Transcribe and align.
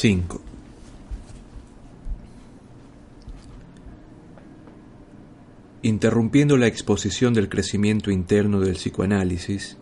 5. 0.00 0.40
Interrumpiendo 5.82 6.56
la 6.56 6.68
exposición 6.68 7.34
del 7.34 7.48
crecimiento 7.48 8.12
interno 8.12 8.60
del 8.60 8.76
psicoanálisis, 8.76 9.76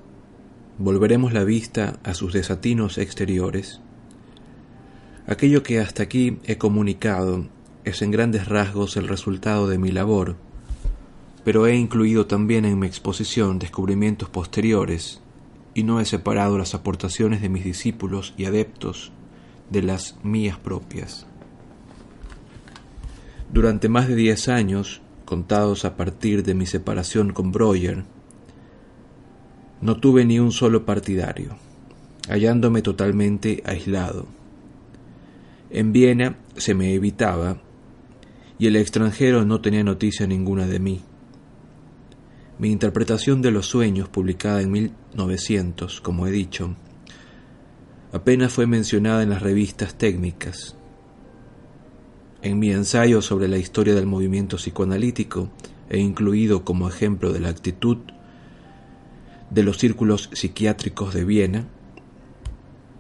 volveremos 0.79 1.35
la 1.35 1.45
vista 1.45 2.01
a 2.03 2.15
sus 2.15 2.33
desatinos 2.33 2.97
exteriores. 2.97 3.83
Aquello 5.27 5.63
que 5.63 5.81
hasta 5.81 6.05
aquí 6.05 6.39
he 6.45 6.57
comunicado 6.57 7.47
es 7.85 8.01
en 8.01 8.11
grandes 8.11 8.49
rasgos 8.49 8.97
el 8.97 9.09
resultado 9.09 9.69
de 9.69 9.77
mi 9.77 9.91
labor, 9.91 10.37
pero 11.45 11.67
he 11.67 11.77
incluido 11.77 12.27
también 12.27 12.65
en 12.65 12.79
mi 12.79 12.87
exposición 12.87 13.59
descubrimientos 13.59 14.31
posteriores 14.31 15.21
y 15.75 15.83
no 15.83 16.01
he 16.01 16.07
separado 16.07 16.57
las 16.57 16.75
aportaciones 16.75 17.43
de 17.43 17.51
mis 17.51 17.65
discípulos 17.65 18.33
y 18.39 18.47
adeptos 18.47 19.13
de 19.71 19.83
las 19.83 20.17
mías 20.23 20.59
propias. 20.59 21.27
Durante 23.53 23.89
más 23.89 24.09
de 24.09 24.17
diez 24.17 24.49
años, 24.49 25.01
contados 25.25 25.85
a 25.85 25.97
partir 25.97 26.43
de 26.43 26.55
mi 26.55 26.67
separación 26.67 27.33
con 27.33 27.53
Breuer, 27.53 28.05
no 29.81 29.97
tuve 29.99 30.25
ni 30.25 30.39
un 30.39 30.53
solo 30.53 30.85
partidario, 30.85 31.57
hallándome 32.29 32.83
totalmente 32.83 33.63
aislado. 33.65 34.27
En 35.71 35.93
Viena 35.93 36.39
se 36.57 36.75
me 36.75 36.95
evitaba 36.95 37.59
y 38.59 38.67
el 38.67 38.77
extranjero 38.77 39.45
no 39.45 39.61
tenía 39.61 39.85
noticia 39.85 40.27
ninguna 40.27 40.67
de 40.67 40.79
mí. 40.79 41.03
Mi 42.59 42.71
interpretación 42.71 43.43
de 43.43 43.51
los 43.51 43.67
sueños, 43.67 44.09
publicada 44.09 44.63
en 44.63 44.71
1900, 44.71 46.01
como 46.01 46.27
he 46.27 46.31
dicho, 46.31 46.75
apenas 48.17 48.53
fue 48.53 48.67
mencionada 48.67 49.23
en 49.23 49.31
las 49.31 49.43
revistas 49.43 49.97
técnicas. 49.97 50.75
En 52.41 52.59
mi 52.59 52.71
ensayo 52.71 53.21
sobre 53.21 53.47
la 53.47 53.59
historia 53.59 53.95
del 53.95 54.07
movimiento 54.07 54.57
psicoanalítico 54.57 55.51
he 55.91 55.99
incluido 55.99 56.65
como 56.65 56.89
ejemplo 56.89 57.33
de 57.33 57.41
la 57.41 57.51
actitud 57.51 57.99
de 59.51 59.63
los 59.63 59.77
círculos 59.77 60.31
psiquiátricos 60.33 61.13
de 61.13 61.25
Viena, 61.25 61.69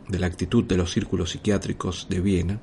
de 0.08 0.18
la 0.18 0.26
actitud 0.26 0.64
de 0.64 0.76
los 0.76 0.92
círculos 0.92 1.30
psiquiátricos 1.30 2.08
de 2.10 2.20
Viena, 2.20 2.60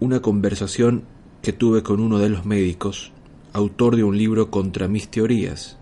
una 0.00 0.20
conversación 0.20 1.04
que 1.42 1.52
tuve 1.52 1.82
con 1.82 2.00
uno 2.00 2.18
de 2.18 2.30
los 2.30 2.46
médicos, 2.46 3.12
autor 3.52 3.96
de 3.96 4.04
un 4.04 4.16
libro 4.16 4.50
contra 4.50 4.88
mis 4.88 5.08
teorías, 5.08 5.76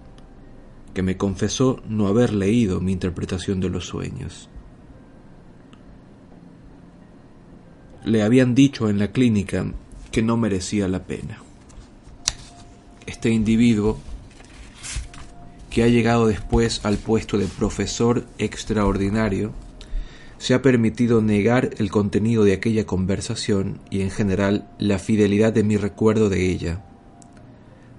que 0.94 1.02
me 1.02 1.16
confesó 1.16 1.80
no 1.88 2.08
haber 2.08 2.32
leído 2.32 2.80
mi 2.80 2.90
interpretación 2.90 3.60
de 3.60 3.70
los 3.70 3.86
sueños. 3.86 4.50
Le 8.06 8.22
habían 8.22 8.54
dicho 8.54 8.88
en 8.88 9.00
la 9.00 9.10
clínica 9.10 9.66
que 10.12 10.22
no 10.22 10.36
merecía 10.36 10.86
la 10.86 11.02
pena. 11.02 11.42
Este 13.04 13.30
individuo, 13.30 13.98
que 15.70 15.82
ha 15.82 15.88
llegado 15.88 16.28
después 16.28 16.84
al 16.84 16.98
puesto 16.98 17.36
de 17.36 17.46
profesor 17.46 18.24
extraordinario, 18.38 19.52
se 20.38 20.54
ha 20.54 20.62
permitido 20.62 21.20
negar 21.20 21.70
el 21.78 21.90
contenido 21.90 22.44
de 22.44 22.52
aquella 22.52 22.86
conversación 22.86 23.80
y 23.90 24.02
en 24.02 24.12
general 24.12 24.70
la 24.78 25.00
fidelidad 25.00 25.52
de 25.52 25.64
mi 25.64 25.76
recuerdo 25.76 26.28
de 26.28 26.48
ella. 26.48 26.84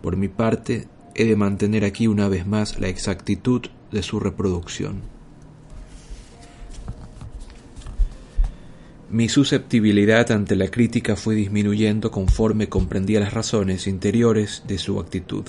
Por 0.01 0.15
mi 0.15 0.29
parte, 0.29 0.87
he 1.15 1.25
de 1.25 1.35
mantener 1.35 1.83
aquí 1.83 2.07
una 2.07 2.29
vez 2.29 2.47
más 2.47 2.79
la 2.79 2.87
exactitud 2.87 3.63
de 3.91 4.03
su 4.03 4.21
reproducción. 4.21 5.16
Mi 9.09 9.29
susceptibilidad 9.29 10.31
ante 10.31 10.57
la 10.57 10.67
crítica 10.67 11.15
fue 11.15 11.33
disminuyendo 11.33 12.11
conforme 12.11 12.67
comprendía 12.67 13.21
las 13.21 13.33
razones 13.33 13.87
interiores 13.87 14.63
de 14.67 14.77
su 14.77 14.99
actitud. 14.99 15.45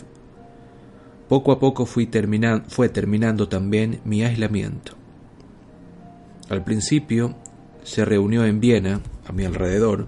Poco 1.28 1.50
a 1.50 1.58
poco 1.58 1.84
fue 1.84 2.06
terminando 2.06 3.48
también 3.48 4.00
mi 4.04 4.22
aislamiento. 4.22 4.92
Al 6.48 6.62
principio 6.62 7.36
se 7.82 8.04
reunió 8.04 8.44
en 8.44 8.60
Viena, 8.60 9.00
a 9.26 9.32
mi 9.32 9.44
alrededor, 9.44 10.06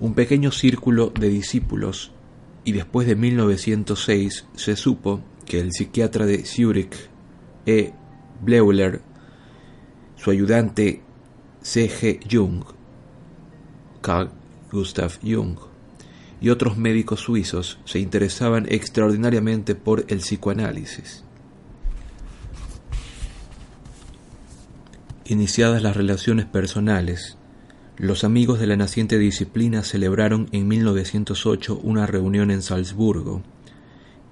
un 0.00 0.14
pequeño 0.14 0.50
círculo 0.50 1.10
de 1.10 1.28
discípulos 1.28 2.12
y 2.64 2.72
después 2.72 3.06
de 3.06 3.14
1906 3.14 4.46
se 4.54 4.74
supo 4.74 5.20
que 5.44 5.60
el 5.60 5.72
psiquiatra 5.72 6.24
de 6.24 6.46
Zurich, 6.46 6.96
E. 7.66 7.92
Bleuler, 8.40 9.02
su 10.16 10.30
ayudante 10.30 11.03
C.G. 11.66 12.20
Jung, 12.30 12.62
Carl 14.02 14.30
Gustav 14.70 15.18
Jung 15.22 15.56
y 16.38 16.50
otros 16.50 16.76
médicos 16.76 17.20
suizos 17.20 17.78
se 17.86 18.00
interesaban 18.00 18.66
extraordinariamente 18.68 19.74
por 19.74 20.04
el 20.08 20.18
psicoanálisis. 20.18 21.24
Iniciadas 25.24 25.82
las 25.82 25.96
relaciones 25.96 26.44
personales, 26.44 27.38
los 27.96 28.24
amigos 28.24 28.60
de 28.60 28.66
la 28.66 28.76
naciente 28.76 29.16
disciplina 29.18 29.84
celebraron 29.84 30.50
en 30.52 30.68
1908 30.68 31.80
una 31.82 32.06
reunión 32.06 32.50
en 32.50 32.60
Salzburgo 32.60 33.42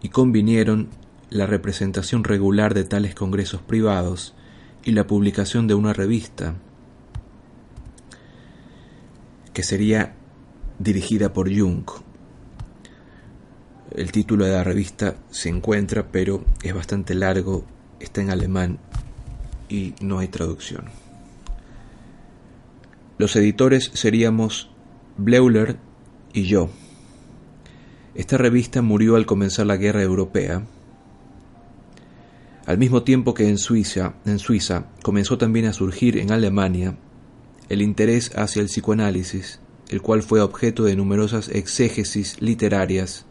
y 0.03 0.11
convinieron 0.11 0.91
la 1.31 1.47
representación 1.47 2.25
regular 2.25 2.75
de 2.75 2.85
tales 2.85 3.15
congresos 3.15 3.63
privados 3.63 4.35
y 4.85 4.93
la 4.93 5.07
publicación 5.07 5.67
de 5.67 5.73
una 5.73 5.95
revista 5.95 6.57
que 9.53 9.63
sería 9.63 10.15
dirigida 10.79 11.33
por 11.33 11.55
Jung. 11.55 11.85
El 13.91 14.11
título 14.11 14.47
de 14.47 14.53
la 14.53 14.65
revista 14.65 15.17
se 15.31 15.49
encuentra, 15.49 16.11
pero 16.11 16.45
es 16.63 16.75
bastante 16.75 17.15
largo, 17.15 17.65
está 18.01 18.23
en 18.23 18.31
alemán 18.31 18.79
y 19.69 19.95
no 20.01 20.19
hay 20.19 20.29
traducción. 20.29 20.87
Los 23.19 23.37
editores 23.37 23.91
seríamos 23.93 24.71
Bleuler 25.19 25.77
y 26.33 26.45
yo. 26.45 26.71
Esta 28.15 28.39
revista 28.39 28.83
murió 28.83 29.17
al 29.17 29.27
comenzar 29.27 29.67
la 29.67 29.77
guerra 29.77 30.03
europea. 30.03 30.67
Al 32.65 32.79
mismo 32.79 33.03
tiempo 33.03 33.35
que 33.35 33.49
en 33.49 33.59
Suiza, 33.59 34.15
en 34.25 34.39
Suiza 34.39 34.87
comenzó 35.03 35.37
también 35.37 35.67
a 35.67 35.73
surgir 35.73 36.17
en 36.19 36.33
Alemania 36.33 36.97
el 37.69 37.83
interés 37.83 38.31
hacia 38.37 38.61
el 38.61 38.69
psicoanálisis, 38.69 39.61
el 39.89 40.03
cual 40.03 40.23
fue 40.23 40.41
objeto 40.41 40.85
de 40.85 40.97
numerosas 40.97 41.49
exégesis 41.49 42.41
literarias 42.41 43.27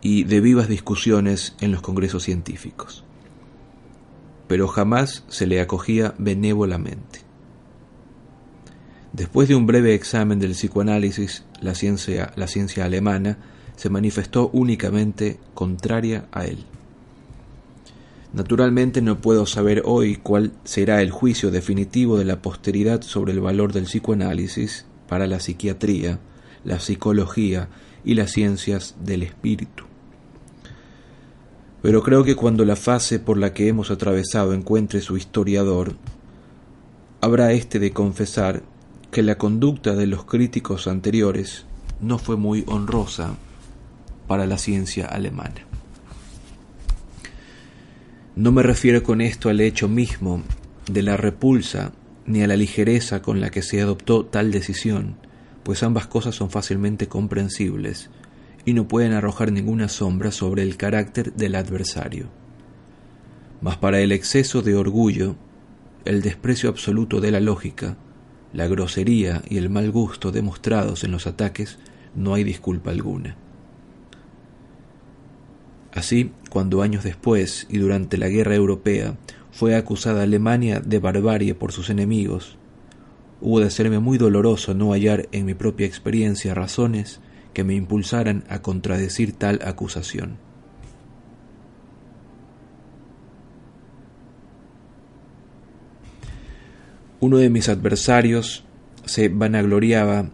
y 0.00 0.24
de 0.24 0.40
vivas 0.40 0.68
discusiones 0.68 1.54
en 1.60 1.72
los 1.72 1.80
congresos 1.80 2.22
científicos. 2.22 3.04
Pero 4.46 4.68
jamás 4.68 5.24
se 5.28 5.46
le 5.46 5.60
acogía 5.60 6.14
benévolamente. 6.18 7.20
Después 9.12 9.48
de 9.48 9.54
un 9.54 9.66
breve 9.66 9.94
examen 9.94 10.38
del 10.38 10.52
psicoanálisis, 10.52 11.44
la 11.60 11.74
ciencia, 11.74 12.32
la 12.36 12.48
ciencia 12.48 12.84
alemana 12.84 13.38
se 13.76 13.88
manifestó 13.88 14.50
únicamente 14.52 15.38
contraria 15.54 16.26
a 16.32 16.44
él. 16.44 16.66
Naturalmente 18.34 19.00
no 19.00 19.18
puedo 19.18 19.46
saber 19.46 19.82
hoy 19.84 20.16
cuál 20.16 20.50
será 20.64 21.02
el 21.02 21.12
juicio 21.12 21.52
definitivo 21.52 22.18
de 22.18 22.24
la 22.24 22.42
posteridad 22.42 23.00
sobre 23.02 23.32
el 23.32 23.40
valor 23.40 23.72
del 23.72 23.84
psicoanálisis 23.84 24.86
para 25.08 25.28
la 25.28 25.38
psiquiatría, 25.38 26.18
la 26.64 26.80
psicología 26.80 27.68
y 28.04 28.14
las 28.14 28.32
ciencias 28.32 28.96
del 29.00 29.22
espíritu. 29.22 29.84
Pero 31.80 32.02
creo 32.02 32.24
que 32.24 32.34
cuando 32.34 32.64
la 32.64 32.74
fase 32.74 33.20
por 33.20 33.38
la 33.38 33.54
que 33.54 33.68
hemos 33.68 33.92
atravesado 33.92 34.52
encuentre 34.52 35.00
su 35.00 35.16
historiador, 35.16 35.94
habrá 37.20 37.52
éste 37.52 37.78
de 37.78 37.92
confesar 37.92 38.64
que 39.12 39.22
la 39.22 39.38
conducta 39.38 39.94
de 39.94 40.08
los 40.08 40.24
críticos 40.24 40.88
anteriores 40.88 41.66
no 42.00 42.18
fue 42.18 42.36
muy 42.36 42.64
honrosa 42.66 43.36
para 44.26 44.44
la 44.46 44.58
ciencia 44.58 45.06
alemana. 45.06 45.73
No 48.36 48.50
me 48.50 48.64
refiero 48.64 49.04
con 49.04 49.20
esto 49.20 49.48
al 49.48 49.60
hecho 49.60 49.88
mismo 49.88 50.42
de 50.90 51.02
la 51.02 51.16
repulsa 51.16 51.92
ni 52.26 52.42
a 52.42 52.48
la 52.48 52.56
ligereza 52.56 53.22
con 53.22 53.40
la 53.40 53.50
que 53.50 53.62
se 53.62 53.80
adoptó 53.80 54.24
tal 54.26 54.50
decisión, 54.50 55.14
pues 55.62 55.84
ambas 55.84 56.08
cosas 56.08 56.34
son 56.34 56.50
fácilmente 56.50 57.06
comprensibles 57.06 58.10
y 58.64 58.72
no 58.72 58.88
pueden 58.88 59.12
arrojar 59.12 59.52
ninguna 59.52 59.88
sombra 59.88 60.32
sobre 60.32 60.64
el 60.64 60.76
carácter 60.76 61.32
del 61.34 61.54
adversario. 61.54 62.28
Mas 63.60 63.76
para 63.76 64.00
el 64.00 64.10
exceso 64.10 64.62
de 64.62 64.74
orgullo, 64.74 65.36
el 66.04 66.20
desprecio 66.20 66.68
absoluto 66.70 67.20
de 67.20 67.30
la 67.30 67.38
lógica, 67.40 67.96
la 68.52 68.66
grosería 68.66 69.42
y 69.48 69.58
el 69.58 69.70
mal 69.70 69.92
gusto 69.92 70.32
demostrados 70.32 71.04
en 71.04 71.12
los 71.12 71.28
ataques, 71.28 71.78
no 72.16 72.34
hay 72.34 72.42
disculpa 72.42 72.90
alguna. 72.90 73.36
Así, 75.92 76.32
cuando 76.54 76.82
años 76.82 77.02
después 77.02 77.66
y 77.68 77.78
durante 77.78 78.16
la 78.16 78.28
guerra 78.28 78.54
europea 78.54 79.16
fue 79.50 79.74
acusada 79.74 80.22
Alemania 80.22 80.78
de 80.78 81.00
barbarie 81.00 81.52
por 81.56 81.72
sus 81.72 81.90
enemigos, 81.90 82.56
hubo 83.40 83.58
de 83.58 83.70
serme 83.70 83.98
muy 83.98 84.18
doloroso 84.18 84.72
no 84.72 84.92
hallar 84.92 85.28
en 85.32 85.46
mi 85.46 85.54
propia 85.54 85.84
experiencia 85.84 86.54
razones 86.54 87.18
que 87.54 87.64
me 87.64 87.74
impulsaran 87.74 88.44
a 88.48 88.62
contradecir 88.62 89.32
tal 89.32 89.58
acusación. 89.64 90.38
Uno 97.18 97.38
de 97.38 97.50
mis 97.50 97.68
adversarios 97.68 98.64
se 99.06 99.28
vanagloriaba 99.28 100.30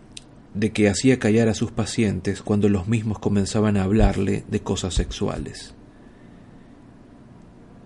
de 0.52 0.70
que 0.70 0.90
hacía 0.90 1.18
callar 1.18 1.48
a 1.48 1.54
sus 1.54 1.72
pacientes 1.72 2.42
cuando 2.42 2.68
los 2.68 2.88
mismos 2.88 3.18
comenzaban 3.20 3.78
a 3.78 3.84
hablarle 3.84 4.44
de 4.50 4.60
cosas 4.60 4.92
sexuales. 4.92 5.74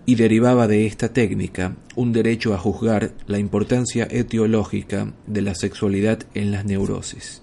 Y 0.07 0.17
derivaba 0.17 0.69
de 0.69 0.87
esta 0.87 1.13
técnica 1.13 1.77
un 1.97 2.13
derecho 2.13 2.53
a 2.55 2.59
juzgar 2.59 3.13
la 3.27 3.39
importancia 3.39 4.07
etiológica 4.11 5.15
de 5.27 5.41
la 5.41 5.55
sexualidad 5.55 6.25
en 6.35 6.51
las 6.51 6.67
neurosis. 6.67 7.43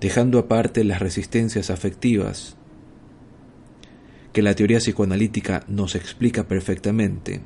Dejando 0.00 0.38
aparte 0.38 0.82
las 0.82 1.00
resistencias 1.00 1.70
afectivas, 1.70 2.56
que 4.32 4.42
la 4.42 4.54
teoría 4.54 4.78
psicoanalítica 4.78 5.64
nos 5.68 5.94
explica 5.94 6.48
perfectamente, 6.48 7.40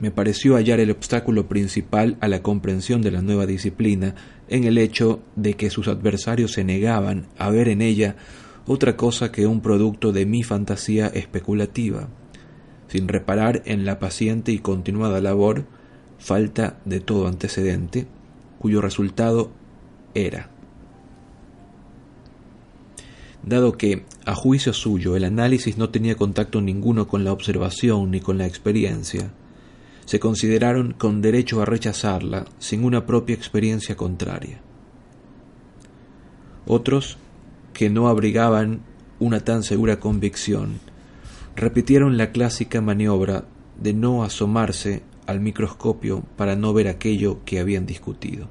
me 0.00 0.10
pareció 0.10 0.54
hallar 0.54 0.80
el 0.80 0.90
obstáculo 0.90 1.48
principal 1.48 2.16
a 2.20 2.28
la 2.28 2.42
comprensión 2.42 3.02
de 3.02 3.10
la 3.10 3.20
nueva 3.20 3.46
disciplina 3.46 4.14
en 4.48 4.64
el 4.64 4.78
hecho 4.78 5.20
de 5.34 5.54
que 5.54 5.70
sus 5.70 5.88
adversarios 5.88 6.52
se 6.52 6.64
negaban 6.64 7.26
a 7.36 7.50
ver 7.50 7.68
en 7.68 7.82
ella 7.82 8.16
otra 8.66 8.96
cosa 8.96 9.32
que 9.32 9.46
un 9.46 9.60
producto 9.60 10.12
de 10.12 10.26
mi 10.26 10.42
fantasía 10.42 11.08
especulativa, 11.08 12.08
sin 12.88 13.08
reparar 13.08 13.62
en 13.66 13.84
la 13.84 13.98
paciente 13.98 14.52
y 14.52 14.58
continuada 14.58 15.20
labor, 15.20 15.66
falta 16.18 16.78
de 16.84 17.00
todo 17.00 17.28
antecedente, 17.28 18.06
cuyo 18.58 18.80
resultado 18.80 19.50
era. 20.14 20.50
Dado 23.42 23.78
que, 23.78 24.04
a 24.26 24.34
juicio 24.34 24.72
suyo, 24.72 25.16
el 25.16 25.24
análisis 25.24 25.78
no 25.78 25.90
tenía 25.90 26.16
contacto 26.16 26.60
ninguno 26.60 27.06
con 27.06 27.24
la 27.24 27.32
observación 27.32 28.10
ni 28.10 28.20
con 28.20 28.36
la 28.36 28.46
experiencia, 28.46 29.30
se 30.04 30.18
consideraron 30.18 30.94
con 30.94 31.20
derecho 31.20 31.60
a 31.60 31.66
rechazarla 31.66 32.46
sin 32.58 32.84
una 32.84 33.06
propia 33.06 33.34
experiencia 33.34 33.96
contraria. 33.96 34.60
Otros, 36.66 37.18
que 37.74 37.90
no 37.90 38.08
abrigaban 38.08 38.80
una 39.20 39.40
tan 39.40 39.62
segura 39.62 40.00
convicción, 40.00 40.80
repitieron 41.58 42.16
la 42.16 42.30
clásica 42.30 42.80
maniobra 42.80 43.44
de 43.80 43.92
no 43.92 44.22
asomarse 44.22 45.02
al 45.26 45.40
microscopio 45.40 46.22
para 46.36 46.54
no 46.54 46.72
ver 46.72 46.86
aquello 46.86 47.44
que 47.44 47.58
habían 47.58 47.84
discutido. 47.84 48.48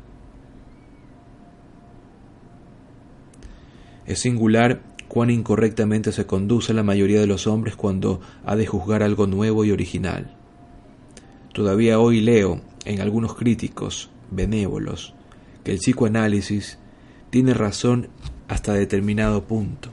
Es 4.06 4.19
singular 4.19 4.81
cuán 5.07 5.30
incorrectamente 5.30 6.12
se 6.12 6.25
conduce 6.25 6.74
la 6.74 6.83
mayoría 6.83 7.21
de 7.21 7.27
los 7.27 7.48
hombres 7.48 7.77
cuando 7.77 8.19
ha 8.45 8.57
de 8.57 8.65
juzgar 8.65 9.04
algo 9.04 9.25
nuevo 9.25 9.63
y 9.63 9.71
original. 9.71 10.36
Todavía 11.54 12.00
hoy 12.00 12.19
leo 12.19 12.62
en 12.83 13.00
algunos 13.00 13.36
críticos 13.36 14.09
benévolos 14.31 15.13
que 15.63 15.71
el 15.71 15.77
psicoanálisis 15.77 16.77
tiene 17.30 17.54
razón 17.54 18.09
hasta 18.50 18.74
determinado 18.74 19.45
punto, 19.45 19.92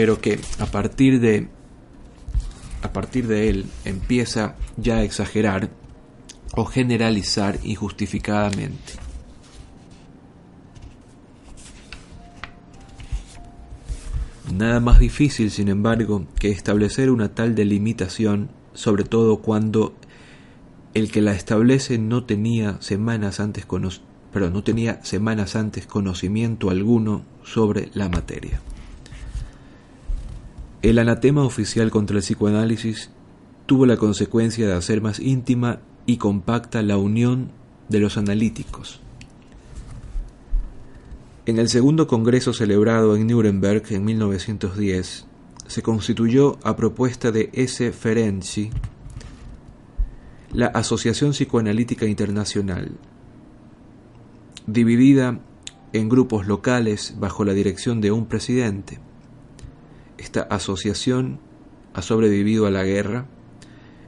pero 0.00 0.18
que 0.18 0.40
a 0.58 0.64
partir 0.64 1.20
de 1.20 1.48
a 2.80 2.90
partir 2.90 3.26
de 3.26 3.50
él 3.50 3.66
empieza 3.84 4.56
ya 4.78 4.96
a 4.96 5.02
exagerar 5.02 5.68
o 6.56 6.64
generalizar 6.64 7.58
injustificadamente. 7.64 8.94
Nada 14.50 14.80
más 14.80 15.00
difícil, 15.00 15.50
sin 15.50 15.68
embargo, 15.68 16.24
que 16.38 16.48
establecer 16.48 17.10
una 17.10 17.34
tal 17.34 17.54
delimitación, 17.54 18.48
sobre 18.72 19.04
todo 19.04 19.42
cuando 19.42 19.94
el 20.94 21.12
que 21.12 21.20
la 21.20 21.34
establece 21.34 21.98
no 21.98 22.24
tenía 22.24 22.80
semanas 22.80 23.38
antes 23.38 23.66
pero 24.32 24.48
no 24.48 24.64
tenía 24.64 25.04
semanas 25.04 25.56
antes 25.56 25.86
conocimiento 25.86 26.70
alguno 26.70 27.22
sobre 27.44 27.90
la 27.92 28.08
materia. 28.08 28.62
El 30.82 30.98
anatema 30.98 31.44
oficial 31.44 31.90
contra 31.90 32.16
el 32.16 32.22
psicoanálisis 32.22 33.10
tuvo 33.66 33.86
la 33.86 33.96
consecuencia 33.96 34.66
de 34.66 34.74
hacer 34.74 35.00
más 35.00 35.20
íntima 35.20 35.80
y 36.06 36.16
compacta 36.16 36.82
la 36.82 36.96
unión 36.96 37.50
de 37.88 38.00
los 38.00 38.16
analíticos, 38.16 39.00
en 41.50 41.58
el 41.58 41.68
segundo 41.68 42.06
congreso 42.06 42.52
celebrado 42.52 43.16
en 43.16 43.26
Nuremberg 43.26 43.82
en 43.90 44.04
1910, 44.04 45.26
se 45.66 45.82
constituyó 45.82 46.58
a 46.62 46.76
propuesta 46.76 47.32
de 47.32 47.50
S. 47.54 47.90
Ferenczi 47.90 48.70
la 50.52 50.66
Asociación 50.66 51.32
Psicoanalítica 51.32 52.06
Internacional, 52.06 52.92
dividida 54.68 55.40
en 55.92 56.08
grupos 56.08 56.46
locales 56.46 57.16
bajo 57.18 57.44
la 57.44 57.52
dirección 57.52 58.00
de 58.00 58.12
un 58.12 58.26
presidente. 58.26 59.00
Esta 60.20 60.42
asociación 60.42 61.40
ha 61.94 62.02
sobrevivido 62.02 62.66
a 62.66 62.70
la 62.70 62.84
guerra, 62.84 63.24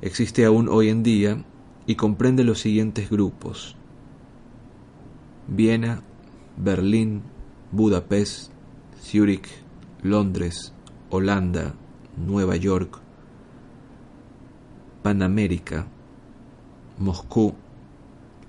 existe 0.02 0.44
aún 0.44 0.68
hoy 0.68 0.90
en 0.90 1.02
día 1.02 1.42
y 1.86 1.94
comprende 1.94 2.44
los 2.44 2.60
siguientes 2.60 3.08
grupos. 3.08 3.76
Viena, 5.48 6.02
Berlín, 6.58 7.22
Budapest, 7.70 8.52
Zúrich, 9.02 9.48
Londres, 10.02 10.74
Holanda, 11.08 11.76
Nueva 12.18 12.56
York, 12.56 12.98
Panamérica, 15.02 15.86
Moscú 16.98 17.54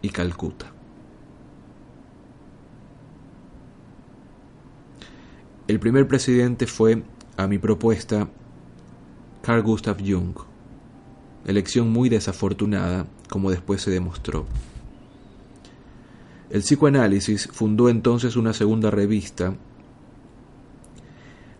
y 0.01 0.09
Calcuta. 0.09 0.73
El 5.65 5.79
primer 5.79 6.09
presidente 6.09 6.67
fue, 6.67 7.03
a 7.37 7.47
mi 7.47 7.57
propuesta, 7.57 8.29
Carl 9.41 9.63
Gustav 9.63 9.97
Jung, 9.99 10.35
elección 11.45 11.91
muy 11.91 12.09
desafortunada, 12.09 13.07
como 13.29 13.51
después 13.51 13.81
se 13.81 13.91
demostró. 13.91 14.45
El 16.49 16.61
psicoanálisis 16.61 17.49
fundó 17.51 17.89
entonces 17.89 18.35
una 18.35 18.53
segunda 18.53 18.91
revista 18.91 19.55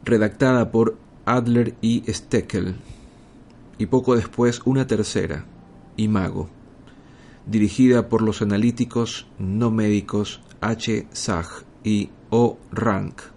redactada 0.03 0.72
por 0.72 0.98
Adler 1.25 1.75
y 1.82 2.03
Steckel, 2.08 2.75
y 3.77 3.88
poco 3.88 4.15
después 4.15 4.62
una 4.65 4.86
tercera, 4.86 5.46
Imago, 5.98 6.50
dirigida 7.48 8.08
por 8.10 8.22
los 8.22 8.42
analíticos 8.42 9.27
no 9.39 9.72
médicos 9.72 10.42
H. 10.62 11.08
Sach 11.12 11.63
y 11.84 12.10
O. 12.30 12.58
Rank, 12.72 13.33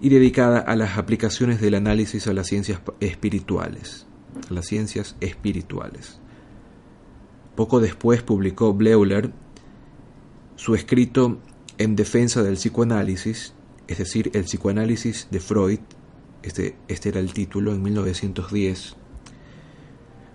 y 0.00 0.08
dedicada 0.10 0.58
a 0.58 0.76
las 0.76 0.96
aplicaciones 0.96 1.60
del 1.60 1.74
análisis 1.74 2.26
a 2.26 2.32
las 2.32 2.46
ciencias 2.46 2.80
espirituales, 3.00 4.06
las 4.48 4.66
ciencias 4.66 5.16
espirituales. 5.20 6.20
Poco 7.56 7.80
después 7.80 8.22
publicó 8.22 8.72
Bleuler 8.74 9.32
su 10.56 10.74
escrito 10.74 11.38
en 11.78 11.96
defensa 11.96 12.42
del 12.42 12.54
psicoanálisis, 12.54 13.54
es 13.88 13.98
decir, 13.98 14.30
el 14.34 14.44
psicoanálisis 14.44 15.28
de 15.30 15.40
Freud, 15.40 15.80
este, 16.42 16.76
este 16.86 17.08
era 17.08 17.20
el 17.20 17.32
título 17.32 17.72
en 17.72 17.82
1910, 17.82 18.96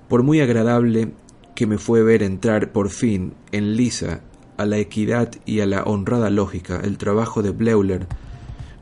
por 0.10 0.24
muy 0.24 0.42
agradable 0.42 1.14
que 1.56 1.68
me 1.68 1.78
fue 1.78 2.04
ver 2.04 2.24
entrar 2.24 2.72
por 2.72 2.90
fin 2.90 3.34
en 3.52 3.76
lisa 3.76 4.22
a 4.58 4.66
la 4.66 4.78
equidad 4.78 5.32
y 5.46 5.62
a 5.62 5.66
la 5.66 5.84
honrada 5.84 6.30
lógica, 6.30 6.82
el 6.84 6.98
trabajo 6.98 7.42
de 7.42 7.52
Bleuler 7.52 8.08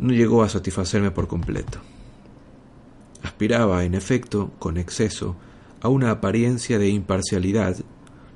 no 0.02 0.12
llegó 0.12 0.44
a 0.44 0.50
satisfacerme 0.50 1.12
por 1.12 1.28
completo. 1.28 1.80
Aspiraba, 3.24 3.86
en 3.86 3.94
efecto, 3.94 4.52
con 4.60 4.78
exceso, 4.78 5.36
a 5.80 5.88
una 5.88 6.12
apariencia 6.12 6.78
de 6.78 6.90
imparcialidad 6.90 7.78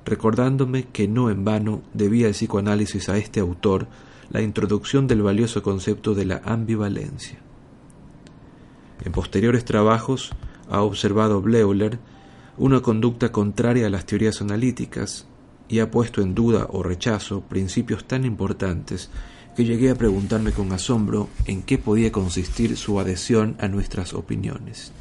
recordándome 0.05 0.85
que 0.85 1.07
no 1.07 1.31
en 1.31 1.43
vano 1.43 1.81
debía 1.93 2.27
el 2.27 2.33
psicoanálisis 2.33 3.09
a 3.09 3.17
este 3.17 3.39
autor 3.39 3.87
la 4.29 4.41
introducción 4.41 5.07
del 5.07 5.23
valioso 5.23 5.63
concepto 5.63 6.13
de 6.13 6.25
la 6.25 6.41
ambivalencia. 6.45 7.39
En 9.03 9.11
posteriores 9.11 9.65
trabajos 9.65 10.31
ha 10.69 10.81
observado 10.81 11.41
Bleuler 11.41 11.99
una 12.57 12.81
conducta 12.81 13.31
contraria 13.31 13.87
a 13.87 13.89
las 13.89 14.05
teorías 14.05 14.41
analíticas 14.41 15.27
y 15.67 15.79
ha 15.79 15.89
puesto 15.89 16.21
en 16.21 16.35
duda 16.35 16.67
o 16.69 16.83
rechazo 16.83 17.41
principios 17.41 18.05
tan 18.05 18.23
importantes 18.25 19.09
que 19.55 19.63
llegué 19.63 19.89
a 19.89 19.95
preguntarme 19.95 20.51
con 20.51 20.71
asombro 20.73 21.29
en 21.45 21.61
qué 21.63 21.77
podía 21.77 22.11
consistir 22.11 22.75
su 22.77 22.99
adhesión 22.99 23.55
a 23.59 23.67
nuestras 23.67 24.13
opiniones. 24.13 24.91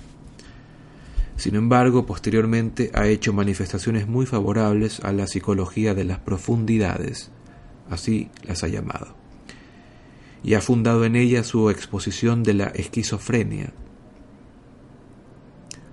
Sin 1.36 1.56
embargo, 1.56 2.06
posteriormente 2.06 2.90
ha 2.94 3.08
hecho 3.08 3.32
manifestaciones 3.32 4.06
muy 4.06 4.24
favorables 4.26 5.00
a 5.00 5.12
la 5.12 5.26
psicología 5.26 5.94
de 5.94 6.04
las 6.04 6.20
profundidades, 6.20 7.30
así 7.90 8.30
las 8.44 8.62
ha 8.62 8.68
llamado, 8.68 9.16
y 10.44 10.54
ha 10.54 10.60
fundado 10.60 11.04
en 11.04 11.16
ella 11.16 11.42
su 11.42 11.70
exposición 11.70 12.44
de 12.44 12.54
la 12.54 12.66
esquizofrenia. 12.66 13.72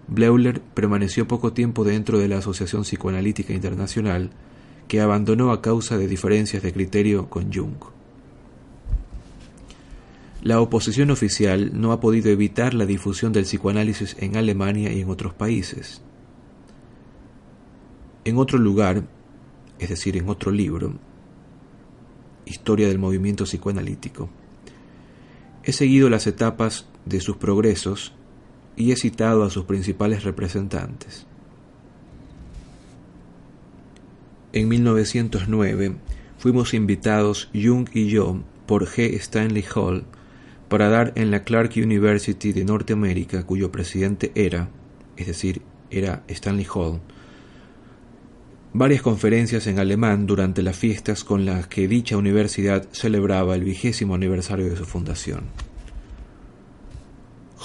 Bleuler 0.08 0.62
permaneció 0.62 1.28
poco 1.28 1.54
tiempo 1.54 1.84
dentro 1.84 2.20
de 2.20 2.28
la 2.28 2.38
Asociación 2.38 2.84
Psicoanalítica 2.84 3.54
Internacional, 3.54 4.30
que 4.88 5.02
abandonó 5.02 5.52
a 5.52 5.62
causa 5.62 5.98
de 5.98 6.08
diferencias 6.08 6.62
de 6.62 6.74
criterio 6.74 7.30
con 7.30 7.52
Jung. 7.52 8.01
La 10.42 10.60
oposición 10.60 11.12
oficial 11.12 11.80
no 11.80 11.92
ha 11.92 12.00
podido 12.00 12.32
evitar 12.32 12.74
la 12.74 12.88
difusión 12.88 13.32
del 13.32 13.44
psicoanálisis 13.44 14.16
en 14.20 14.38
Alemania 14.38 14.92
y 14.92 15.02
en 15.02 15.10
otros 15.10 15.36
países. 15.36 16.02
En 18.26 18.38
otro 18.38 18.58
lugar, 18.58 19.04
es 19.78 19.90
decir, 19.90 20.18
en 20.18 20.30
otro 20.30 20.52
libro, 20.52 20.94
Historia 22.44 22.88
del 22.88 22.98
movimiento 22.98 23.46
psicoanalítico, 23.46 24.30
he 25.64 25.72
seguido 25.74 26.10
las 26.10 26.26
etapas 26.26 26.88
de 27.06 27.22
sus 27.22 27.38
progresos 27.38 28.14
y 28.76 28.92
he 28.92 28.96
citado 28.96 29.44
a 29.44 29.52
sus 29.52 29.66
principales 29.66 30.24
representantes. 30.24 31.28
En 34.54 34.68
1909 34.68 35.98
fuimos 36.40 36.74
invitados 36.74 37.50
Jung 37.54 37.88
y 37.94 38.08
yo 38.08 38.42
por 38.66 38.88
G. 38.88 39.14
Stanley 39.14 39.64
Hall 39.76 40.04
para 40.72 40.88
dar 40.88 41.12
en 41.16 41.32
la 41.32 41.44
Clark 41.44 41.74
University 41.76 42.54
de 42.54 42.64
Norteamérica, 42.64 43.46
cuyo 43.46 43.74
presidente 43.74 44.32
era, 44.36 44.70
es 45.18 45.28
decir, 45.28 45.64
era 45.90 46.24
Stanley 46.30 46.66
Hall, 46.74 47.02
varias 48.72 49.02
conferencias 49.02 49.68
en 49.68 49.80
alemán 49.80 50.26
durante 50.28 50.62
las 50.62 50.78
fiestas 50.78 51.26
con 51.26 51.44
las 51.44 51.68
que 51.68 51.90
dicha 51.90 52.16
universidad 52.16 52.88
celebraba 52.94 53.56
el 53.56 53.66
vigésimo 53.66 54.16
aniversario 54.16 54.70
de 54.70 54.78
su 54.78 54.86
fundación. 54.86 55.44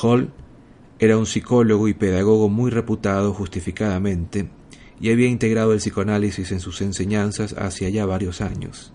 Hall 0.03 0.33
era 0.99 1.17
un 1.17 1.27
psicólogo 1.27 1.87
y 1.87 1.95
pedagogo 1.95 2.49
muy 2.49 2.73
reputado 2.73 3.33
justificadamente 3.33 4.49
y 5.01 5.13
había 5.13 5.29
integrado 5.29 5.73
el 5.73 5.79
psicoanálisis 5.79 6.51
en 6.51 6.59
sus 6.59 6.81
enseñanzas 6.81 7.55
hacia 7.57 7.89
ya 7.89 8.05
varios 8.05 8.41
años 8.41 8.93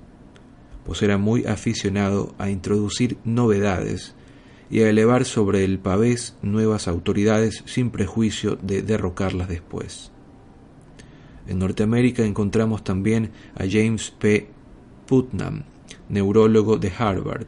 pues 0.85 1.01
era 1.01 1.17
muy 1.17 1.45
aficionado 1.45 2.33
a 2.37 2.49
introducir 2.49 3.17
novedades 3.23 4.15
y 4.69 4.81
a 4.81 4.89
elevar 4.89 5.25
sobre 5.25 5.63
el 5.63 5.79
pavés 5.79 6.37
nuevas 6.41 6.87
autoridades 6.87 7.63
sin 7.65 7.91
prejuicio 7.91 8.57
de 8.61 8.81
derrocarlas 8.81 9.49
después. 9.49 10.11
En 11.47 11.59
Norteamérica 11.59 12.23
encontramos 12.23 12.83
también 12.83 13.31
a 13.55 13.65
James 13.69 14.11
P. 14.11 14.49
Putnam, 15.07 15.63
neurólogo 16.07 16.77
de 16.77 16.91
Harvard, 16.97 17.47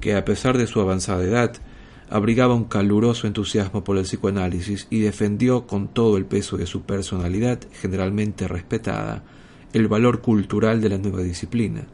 que 0.00 0.14
a 0.14 0.24
pesar 0.24 0.56
de 0.56 0.66
su 0.66 0.80
avanzada 0.80 1.22
edad, 1.24 1.52
abrigaba 2.08 2.54
un 2.54 2.64
caluroso 2.64 3.26
entusiasmo 3.26 3.84
por 3.84 3.98
el 3.98 4.04
psicoanálisis 4.04 4.86
y 4.90 5.00
defendió 5.00 5.66
con 5.66 5.88
todo 5.88 6.16
el 6.16 6.24
peso 6.24 6.56
de 6.56 6.66
su 6.66 6.82
personalidad, 6.82 7.60
generalmente 7.72 8.48
respetada, 8.48 9.24
el 9.72 9.88
valor 9.88 10.22
cultural 10.22 10.80
de 10.80 10.88
la 10.88 10.98
nueva 10.98 11.20
disciplina 11.20 11.86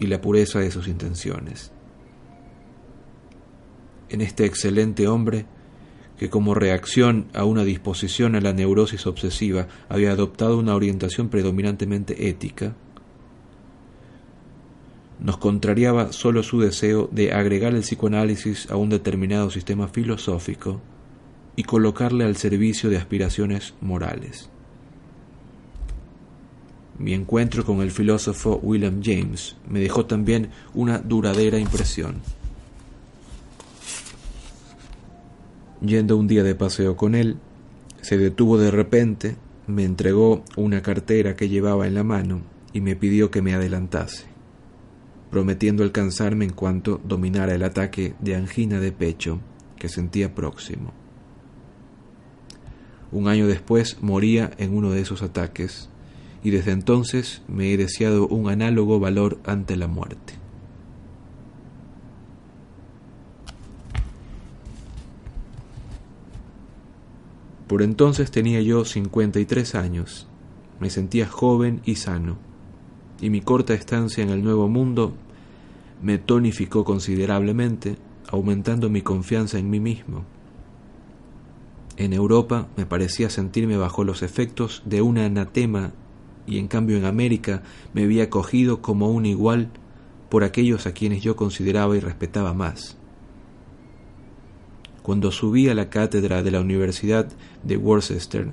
y 0.00 0.06
la 0.06 0.20
pureza 0.20 0.58
de 0.58 0.70
sus 0.72 0.88
intenciones. 0.88 1.70
En 4.08 4.22
este 4.22 4.44
excelente 4.44 5.06
hombre, 5.06 5.46
que 6.18 6.28
como 6.28 6.54
reacción 6.54 7.28
a 7.32 7.44
una 7.44 7.64
disposición 7.64 8.34
a 8.34 8.40
la 8.40 8.52
neurosis 8.52 9.06
obsesiva 9.06 9.68
había 9.88 10.10
adoptado 10.10 10.58
una 10.58 10.74
orientación 10.74 11.28
predominantemente 11.28 12.28
ética, 12.28 12.74
nos 15.20 15.36
contrariaba 15.36 16.12
solo 16.12 16.42
su 16.42 16.60
deseo 16.60 17.08
de 17.12 17.32
agregar 17.32 17.74
el 17.74 17.82
psicoanálisis 17.82 18.70
a 18.70 18.76
un 18.76 18.88
determinado 18.88 19.50
sistema 19.50 19.86
filosófico 19.86 20.80
y 21.56 21.64
colocarle 21.64 22.24
al 22.24 22.36
servicio 22.36 22.88
de 22.88 22.96
aspiraciones 22.96 23.74
morales. 23.82 24.50
Mi 27.00 27.14
encuentro 27.14 27.64
con 27.64 27.80
el 27.80 27.90
filósofo 27.90 28.60
William 28.62 29.00
James 29.02 29.56
me 29.66 29.80
dejó 29.80 30.04
también 30.04 30.50
una 30.74 30.98
duradera 30.98 31.58
impresión. 31.58 32.20
Yendo 35.80 36.18
un 36.18 36.28
día 36.28 36.42
de 36.42 36.54
paseo 36.54 36.98
con 36.98 37.14
él, 37.14 37.38
se 38.02 38.18
detuvo 38.18 38.58
de 38.58 38.70
repente, 38.70 39.36
me 39.66 39.84
entregó 39.84 40.44
una 40.58 40.82
cartera 40.82 41.36
que 41.36 41.48
llevaba 41.48 41.86
en 41.86 41.94
la 41.94 42.04
mano 42.04 42.42
y 42.74 42.82
me 42.82 42.96
pidió 42.96 43.30
que 43.30 43.40
me 43.40 43.54
adelantase, 43.54 44.26
prometiendo 45.30 45.82
alcanzarme 45.82 46.44
en 46.44 46.52
cuanto 46.52 47.00
dominara 47.02 47.54
el 47.54 47.62
ataque 47.62 48.14
de 48.20 48.34
angina 48.34 48.78
de 48.78 48.92
pecho 48.92 49.40
que 49.78 49.88
sentía 49.88 50.34
próximo. 50.34 50.92
Un 53.10 53.26
año 53.26 53.46
después 53.46 54.02
moría 54.02 54.50
en 54.58 54.76
uno 54.76 54.90
de 54.90 55.00
esos 55.00 55.22
ataques 55.22 55.89
y 56.42 56.50
desde 56.50 56.72
entonces 56.72 57.42
me 57.48 57.72
he 57.72 57.76
deseado 57.76 58.26
un 58.26 58.48
análogo 58.48 58.98
valor 58.98 59.38
ante 59.44 59.76
la 59.76 59.86
muerte. 59.86 60.34
Por 67.66 67.82
entonces 67.82 68.30
tenía 68.30 68.60
yo 68.62 68.84
53 68.84 69.74
años, 69.76 70.26
me 70.80 70.90
sentía 70.90 71.28
joven 71.28 71.80
y 71.84 71.96
sano, 71.96 72.36
y 73.20 73.30
mi 73.30 73.42
corta 73.42 73.74
estancia 73.74 74.24
en 74.24 74.30
el 74.30 74.42
Nuevo 74.42 74.68
Mundo 74.68 75.12
me 76.02 76.18
tonificó 76.18 76.84
considerablemente, 76.84 77.96
aumentando 78.28 78.88
mi 78.88 79.02
confianza 79.02 79.58
en 79.58 79.70
mí 79.70 79.78
mismo. 79.78 80.24
En 81.96 82.12
Europa 82.12 82.68
me 82.76 82.86
parecía 82.86 83.28
sentirme 83.28 83.76
bajo 83.76 84.02
los 84.02 84.22
efectos 84.22 84.82
de 84.86 85.02
un 85.02 85.18
anatema 85.18 85.92
y 86.46 86.58
en 86.58 86.68
cambio 86.68 86.96
en 86.96 87.04
América 87.04 87.62
me 87.92 88.04
había 88.04 88.24
acogido 88.24 88.82
como 88.82 89.10
un 89.10 89.26
igual 89.26 89.70
por 90.28 90.44
aquellos 90.44 90.86
a 90.86 90.92
quienes 90.92 91.22
yo 91.22 91.36
consideraba 91.36 91.96
y 91.96 92.00
respetaba 92.00 92.54
más. 92.54 92.96
Cuando 95.02 95.32
subí 95.32 95.68
a 95.68 95.74
la 95.74 95.90
cátedra 95.90 96.42
de 96.42 96.50
la 96.50 96.60
Universidad 96.60 97.28
de 97.62 97.76
Worcester 97.76 98.52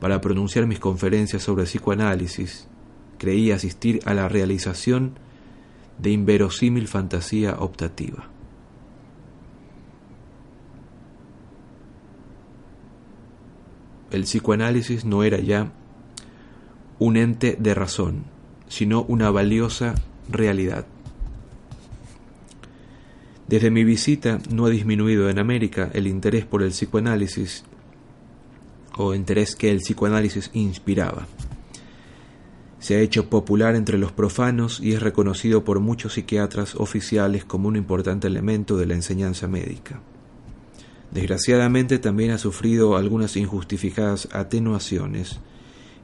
para 0.00 0.20
pronunciar 0.20 0.66
mis 0.66 0.80
conferencias 0.80 1.42
sobre 1.42 1.64
psicoanálisis, 1.64 2.66
creí 3.18 3.52
asistir 3.52 4.00
a 4.06 4.14
la 4.14 4.28
realización 4.28 5.12
de 5.98 6.10
inverosímil 6.10 6.88
fantasía 6.88 7.56
optativa. 7.58 8.28
El 14.10 14.22
psicoanálisis 14.22 15.04
no 15.04 15.22
era 15.22 15.38
ya 15.38 15.72
un 17.00 17.16
ente 17.16 17.56
de 17.58 17.74
razón, 17.74 18.24
sino 18.68 19.02
una 19.02 19.30
valiosa 19.30 19.94
realidad. 20.28 20.86
Desde 23.48 23.72
mi 23.72 23.82
visita 23.82 24.38
no 24.52 24.66
ha 24.66 24.70
disminuido 24.70 25.28
en 25.28 25.40
América 25.40 25.90
el 25.92 26.06
interés 26.06 26.44
por 26.44 26.62
el 26.62 26.70
psicoanálisis 26.70 27.64
o 28.96 29.14
interés 29.14 29.56
que 29.56 29.70
el 29.70 29.78
psicoanálisis 29.78 30.50
inspiraba. 30.52 31.26
Se 32.78 32.96
ha 32.96 33.00
hecho 33.00 33.28
popular 33.28 33.74
entre 33.74 33.98
los 33.98 34.12
profanos 34.12 34.78
y 34.78 34.92
es 34.92 35.02
reconocido 35.02 35.64
por 35.64 35.80
muchos 35.80 36.14
psiquiatras 36.14 36.74
oficiales 36.76 37.44
como 37.44 37.66
un 37.66 37.76
importante 37.76 38.26
elemento 38.26 38.76
de 38.76 38.86
la 38.86 38.94
enseñanza 38.94 39.48
médica. 39.48 40.00
Desgraciadamente 41.10 41.98
también 41.98 42.30
ha 42.30 42.38
sufrido 42.38 42.96
algunas 42.96 43.36
injustificadas 43.36 44.28
atenuaciones 44.32 45.40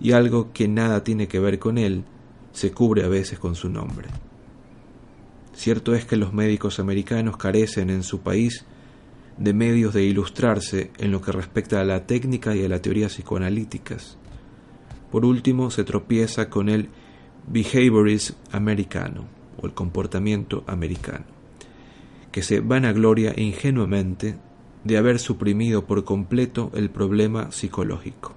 y 0.01 0.13
algo 0.13 0.53
que 0.53 0.69
nada 0.69 1.03
tiene 1.05 1.29
que 1.29 1.41
ver 1.41 1.59
con 1.59 1.79
él 1.79 2.05
se 2.53 2.73
cubre 2.73 3.05
a 3.05 3.09
veces 3.09 3.39
con 3.39 3.55
su 3.55 3.69
nombre. 3.69 4.09
Cierto 5.55 5.95
es 5.95 6.05
que 6.05 6.17
los 6.17 6.33
médicos 6.33 6.79
americanos 6.81 7.37
carecen 7.37 7.91
en 7.91 8.03
su 8.03 8.21
país 8.21 8.65
de 9.39 9.53
medios 9.53 9.95
de 9.95 10.05
ilustrarse 10.05 10.91
en 10.99 11.13
lo 11.13 11.21
que 11.21 11.33
respecta 11.33 11.81
a 11.81 11.85
la 11.85 12.07
técnica 12.07 12.55
y 12.55 12.65
a 12.65 12.69
la 12.69 12.81
teoría 12.81 13.09
psicoanalíticas. 13.09 14.17
Por 15.11 15.25
último, 15.25 15.71
se 15.71 15.85
tropieza 15.85 16.49
con 16.49 16.69
el 16.69 16.89
behaviorism 17.47 18.35
americano 18.53 19.27
o 19.59 19.67
el 19.67 19.75
comportamiento 19.75 20.65
americano, 20.67 21.25
que 22.33 22.43
se 22.43 22.61
vanagloria 22.61 23.33
ingenuamente 23.37 24.37
de 24.85 24.97
haber 24.97 25.19
suprimido 25.19 25.87
por 25.87 26.05
completo 26.05 26.71
el 26.75 26.91
problema 26.91 27.51
psicológico. 27.51 28.35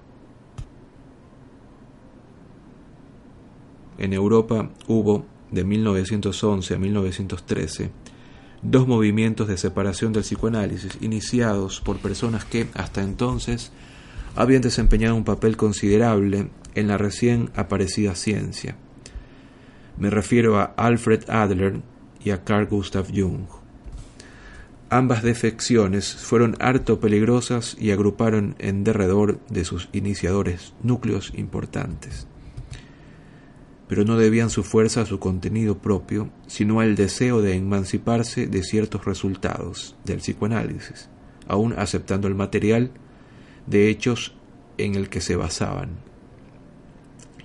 En 4.00 4.14
Europa 4.14 4.70
hubo, 4.88 5.26
de 5.50 5.62
1911 5.62 6.74
a 6.74 6.78
1913, 6.78 7.90
dos 8.62 8.88
movimientos 8.88 9.46
de 9.46 9.58
separación 9.58 10.14
del 10.14 10.22
psicoanálisis 10.22 10.96
iniciados 11.02 11.82
por 11.82 11.98
personas 11.98 12.46
que 12.46 12.66
hasta 12.72 13.02
entonces 13.02 13.72
habían 14.36 14.62
desempeñado 14.62 15.14
un 15.16 15.24
papel 15.24 15.58
considerable 15.58 16.48
en 16.74 16.88
la 16.88 16.96
recién 16.96 17.50
aparecida 17.54 18.14
ciencia. 18.14 18.74
Me 19.98 20.08
refiero 20.08 20.58
a 20.58 20.64
Alfred 20.78 21.28
Adler 21.28 21.82
y 22.24 22.30
a 22.30 22.42
Carl 22.42 22.66
Gustav 22.66 23.06
Jung. 23.14 23.48
Ambas 24.88 25.22
defecciones 25.22 26.14
fueron 26.14 26.56
harto 26.58 27.00
peligrosas 27.00 27.76
y 27.78 27.90
agruparon 27.90 28.56
en 28.58 28.82
derredor 28.82 29.40
de 29.50 29.66
sus 29.66 29.90
iniciadores 29.92 30.72
núcleos 30.82 31.34
importantes. 31.36 32.26
Pero 33.90 34.04
no 34.04 34.16
debían 34.16 34.50
su 34.50 34.62
fuerza 34.62 35.00
a 35.00 35.06
su 35.06 35.18
contenido 35.18 35.78
propio, 35.78 36.30
sino 36.46 36.78
al 36.78 36.94
deseo 36.94 37.42
de 37.42 37.56
emanciparse 37.56 38.46
de 38.46 38.62
ciertos 38.62 39.04
resultados 39.04 39.96
del 40.04 40.18
psicoanálisis, 40.18 41.08
aun 41.48 41.74
aceptando 41.76 42.28
el 42.28 42.36
material 42.36 42.92
de 43.66 43.90
hechos 43.90 44.36
en 44.78 44.94
el 44.94 45.08
que 45.08 45.20
se 45.20 45.34
basaban. 45.34 45.88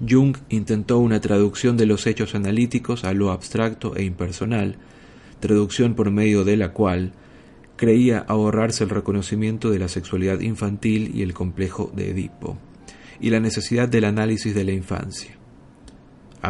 Jung 0.07 0.37
intentó 0.49 0.99
una 0.99 1.19
traducción 1.19 1.77
de 1.77 1.87
los 1.87 2.05
hechos 2.05 2.35
analíticos 2.35 3.05
a 3.05 3.13
lo 3.13 3.31
abstracto 3.31 3.95
e 3.95 4.03
impersonal, 4.03 4.77
traducción 5.39 5.95
por 5.95 6.11
medio 6.11 6.43
de 6.43 6.57
la 6.57 6.73
cual 6.73 7.13
creía 7.75 8.19
ahorrarse 8.19 8.83
el 8.83 8.91
reconocimiento 8.91 9.71
de 9.71 9.79
la 9.79 9.87
sexualidad 9.87 10.41
infantil 10.41 11.09
y 11.11 11.23
el 11.23 11.33
complejo 11.33 11.91
de 11.95 12.11
Edipo, 12.11 12.59
y 13.19 13.31
la 13.31 13.39
necesidad 13.39 13.89
del 13.89 14.05
análisis 14.05 14.53
de 14.53 14.63
la 14.63 14.73
infancia. 14.73 15.39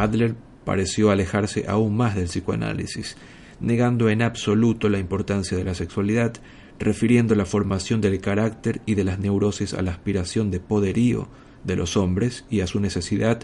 Adler 0.02 0.34
pareció 0.64 1.10
alejarse 1.10 1.64
aún 1.68 1.96
más 1.96 2.14
del 2.14 2.26
psicoanálisis, 2.26 3.16
negando 3.60 4.08
en 4.10 4.22
absoluto 4.22 4.88
la 4.88 4.98
importancia 4.98 5.56
de 5.56 5.64
la 5.64 5.74
sexualidad, 5.74 6.34
refiriendo 6.78 7.34
la 7.34 7.46
formación 7.46 8.00
del 8.00 8.20
carácter 8.20 8.82
y 8.84 8.94
de 8.94 9.04
las 9.04 9.18
neurosis 9.18 9.74
a 9.74 9.82
la 9.82 9.92
aspiración 9.92 10.50
de 10.50 10.60
poderío 10.60 11.28
de 11.64 11.76
los 11.76 11.96
hombres 11.96 12.44
y 12.50 12.60
a 12.60 12.66
su 12.66 12.80
necesidad 12.80 13.40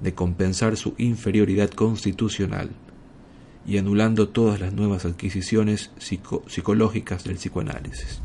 de 0.00 0.14
compensar 0.14 0.76
su 0.76 0.94
inferioridad 0.98 1.70
constitucional 1.70 2.70
y 3.66 3.78
anulando 3.78 4.28
todas 4.28 4.60
las 4.60 4.72
nuevas 4.72 5.04
adquisiciones 5.04 5.90
psicológicas 5.98 7.24
del 7.24 7.36
psicoanálisis. 7.36 8.20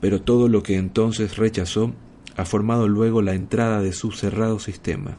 Pero 0.00 0.20
todo 0.20 0.48
lo 0.48 0.64
que 0.64 0.76
entonces 0.76 1.36
rechazó 1.36 1.92
ha 2.36 2.44
formado 2.44 2.88
luego 2.88 3.22
la 3.22 3.34
entrada 3.34 3.80
de 3.80 3.92
su 3.92 4.12
cerrado 4.12 4.58
sistema, 4.58 5.18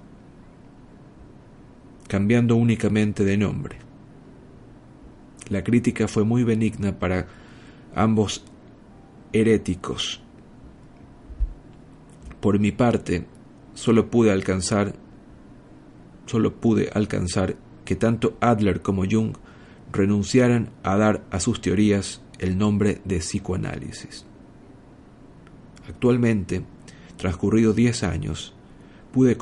cambiando 2.08 2.56
únicamente 2.56 3.24
de 3.24 3.38
nombre. 3.38 3.78
La 5.50 5.64
crítica 5.64 6.08
fue 6.08 6.24
muy 6.24 6.44
benigna 6.44 6.98
para 6.98 7.28
ambos 7.96 8.44
heréticos. 9.32 10.22
Por 12.40 12.60
mi 12.60 12.72
parte, 12.72 13.26
solo 13.74 14.10
pude 14.10 14.32
alcanzar 14.32 14.94
solo 16.26 16.56
pude 16.56 16.90
alcanzar 16.94 17.56
que 17.86 17.96
tanto 17.96 18.38
Adler 18.40 18.82
como 18.82 19.04
Jung 19.10 19.36
renunciaran 19.92 20.70
a 20.84 20.98
dar 20.98 21.24
a 21.32 21.40
sus 21.40 21.62
teorías 21.62 22.22
el 22.40 22.58
nombre 22.58 23.02
de 23.06 23.20
psicoanálisis. 23.20 24.26
Actualmente, 25.88 26.64
transcurridos 27.24 27.74
diez 27.74 28.04
años, 28.04 28.54
puede 29.14 29.38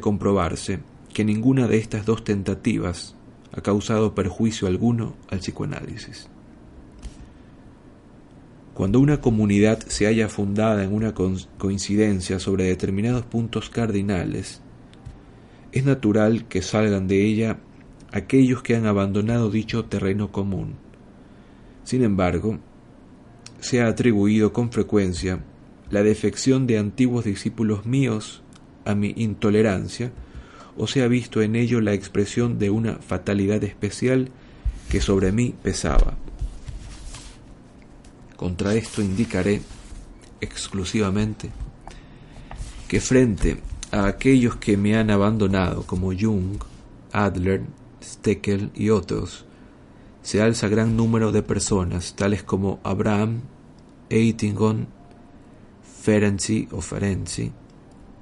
comprobarse 0.00 0.78
que 1.12 1.24
ninguna 1.24 1.66
de 1.66 1.76
estas 1.76 2.06
dos 2.06 2.22
tentativas 2.22 3.16
ha 3.50 3.60
causado 3.62 4.14
perjuicio 4.14 4.68
alguno 4.68 5.16
al 5.28 5.40
psicoanálisis. 5.40 6.28
Cuando 8.74 9.00
una 9.00 9.20
comunidad 9.20 9.80
se 9.88 10.06
haya 10.06 10.28
fundada 10.28 10.84
en 10.84 10.94
una 10.94 11.12
coincidencia 11.12 12.38
sobre 12.38 12.66
determinados 12.66 13.24
puntos 13.24 13.70
cardinales, 13.70 14.62
es 15.72 15.84
natural 15.84 16.46
que 16.46 16.62
salgan 16.62 17.08
de 17.08 17.26
ella 17.26 17.58
aquellos 18.12 18.62
que 18.62 18.76
han 18.76 18.86
abandonado 18.86 19.50
dicho 19.50 19.84
terreno 19.86 20.30
común. 20.30 20.76
Sin 21.82 22.04
embargo, 22.04 22.60
se 23.58 23.82
ha 23.82 23.88
atribuido 23.88 24.52
con 24.52 24.70
frecuencia 24.70 25.42
la 25.90 26.02
defección 26.02 26.66
de 26.66 26.78
antiguos 26.78 27.24
discípulos 27.24 27.86
míos 27.86 28.42
a 28.84 28.94
mi 28.94 29.12
intolerancia, 29.16 30.12
o 30.76 30.86
se 30.86 31.02
ha 31.02 31.08
visto 31.08 31.42
en 31.42 31.56
ello 31.56 31.80
la 31.80 31.92
expresión 31.92 32.58
de 32.58 32.70
una 32.70 32.94
fatalidad 32.94 33.62
especial 33.64 34.30
que 34.88 35.00
sobre 35.00 35.32
mí 35.32 35.54
pesaba. 35.62 36.16
Contra 38.36 38.74
esto 38.74 39.02
indicaré 39.02 39.60
exclusivamente 40.40 41.50
que 42.88 43.00
frente 43.00 43.60
a 43.92 44.06
aquellos 44.06 44.56
que 44.56 44.76
me 44.76 44.96
han 44.96 45.10
abandonado, 45.10 45.82
como 45.82 46.12
Jung, 46.12 46.62
Adler, 47.12 47.62
Steckel 48.02 48.70
y 48.74 48.90
otros, 48.90 49.44
se 50.22 50.40
alza 50.42 50.68
gran 50.68 50.96
número 50.96 51.32
de 51.32 51.42
personas, 51.42 52.14
tales 52.16 52.42
como 52.42 52.80
Abraham, 52.82 53.42
Eitingon, 54.08 54.88
Ferenczi 56.00 56.68
o 56.72 56.80
Ferenczi, 56.80 57.52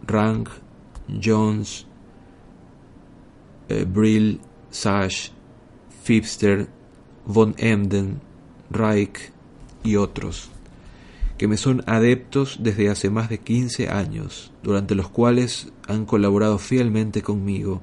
Rang, 0.06 0.48
Jones, 1.22 1.86
eh, 3.68 3.84
Brill, 3.84 4.40
Sash, 4.70 5.30
Fipster, 6.02 6.68
von 7.24 7.54
Emden, 7.58 8.20
Reich 8.70 9.32
y 9.84 9.96
otros 9.96 10.50
que 11.38 11.46
me 11.46 11.56
son 11.56 11.84
adeptos 11.86 12.58
desde 12.60 12.90
hace 12.90 13.10
más 13.10 13.28
de 13.28 13.38
quince 13.38 13.88
años, 13.88 14.52
durante 14.64 14.96
los 14.96 15.08
cuales 15.08 15.72
han 15.86 16.04
colaborado 16.04 16.58
fielmente 16.58 17.22
conmigo 17.22 17.80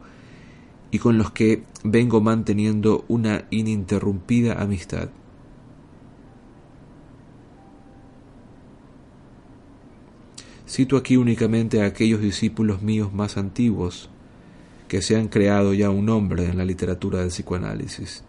y 0.91 0.99
con 0.99 1.17
los 1.17 1.31
que 1.31 1.63
vengo 1.83 2.19
manteniendo 2.19 3.05
una 3.07 3.45
ininterrumpida 3.49 4.61
amistad. 4.61 5.09
Cito 10.67 10.97
aquí 10.97 11.17
únicamente 11.17 11.81
a 11.81 11.85
aquellos 11.85 12.21
discípulos 12.21 12.81
míos 12.81 13.13
más 13.13 13.37
antiguos 13.37 14.09
que 14.87 15.01
se 15.01 15.15
han 15.15 15.27
creado 15.27 15.73
ya 15.73 15.89
un 15.89 16.05
nombre 16.05 16.45
en 16.45 16.57
la 16.57 16.65
literatura 16.65 17.19
del 17.19 17.29
psicoanálisis 17.29 18.23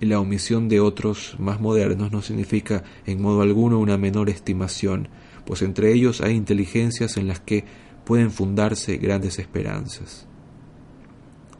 y 0.00 0.06
la 0.06 0.20
omisión 0.20 0.68
de 0.68 0.80
otros 0.80 1.36
más 1.38 1.60
modernos 1.60 2.12
no 2.12 2.22
significa 2.22 2.84
en 3.06 3.22
modo 3.22 3.42
alguno 3.42 3.78
una 3.78 3.96
menor 3.96 4.28
estimación, 4.28 5.08
pues 5.44 5.62
entre 5.62 5.92
ellos 5.92 6.20
hay 6.20 6.34
inteligencias 6.34 7.16
en 7.16 7.28
las 7.28 7.40
que 7.40 7.64
pueden 8.04 8.30
fundarse 8.30 8.98
grandes 8.98 9.38
esperanzas. 9.38 10.26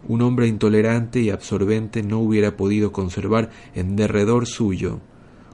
Un 0.07 0.23
hombre 0.23 0.47
intolerante 0.47 1.21
y 1.21 1.31
absorbente 1.31 2.03
no 2.03 2.19
hubiera 2.21 2.57
podido 2.57 2.93
conservar 2.93 3.51
en 3.75 3.97
derredor 3.97 4.47
suyo 4.47 5.01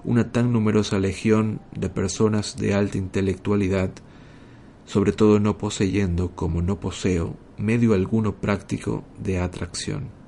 una 0.04 0.32
tan 0.32 0.52
numerosa 0.52 0.98
legión 0.98 1.60
de 1.74 1.88
personas 1.88 2.56
de 2.56 2.74
alta 2.74 2.98
intelectualidad, 2.98 3.90
sobre 4.84 5.12
todo 5.12 5.38
no 5.38 5.58
poseyendo, 5.58 6.30
como 6.30 6.60
no 6.60 6.80
poseo, 6.80 7.36
medio 7.56 7.94
alguno 7.94 8.34
práctico 8.34 9.04
de 9.18 9.38
atracción. 9.38 10.22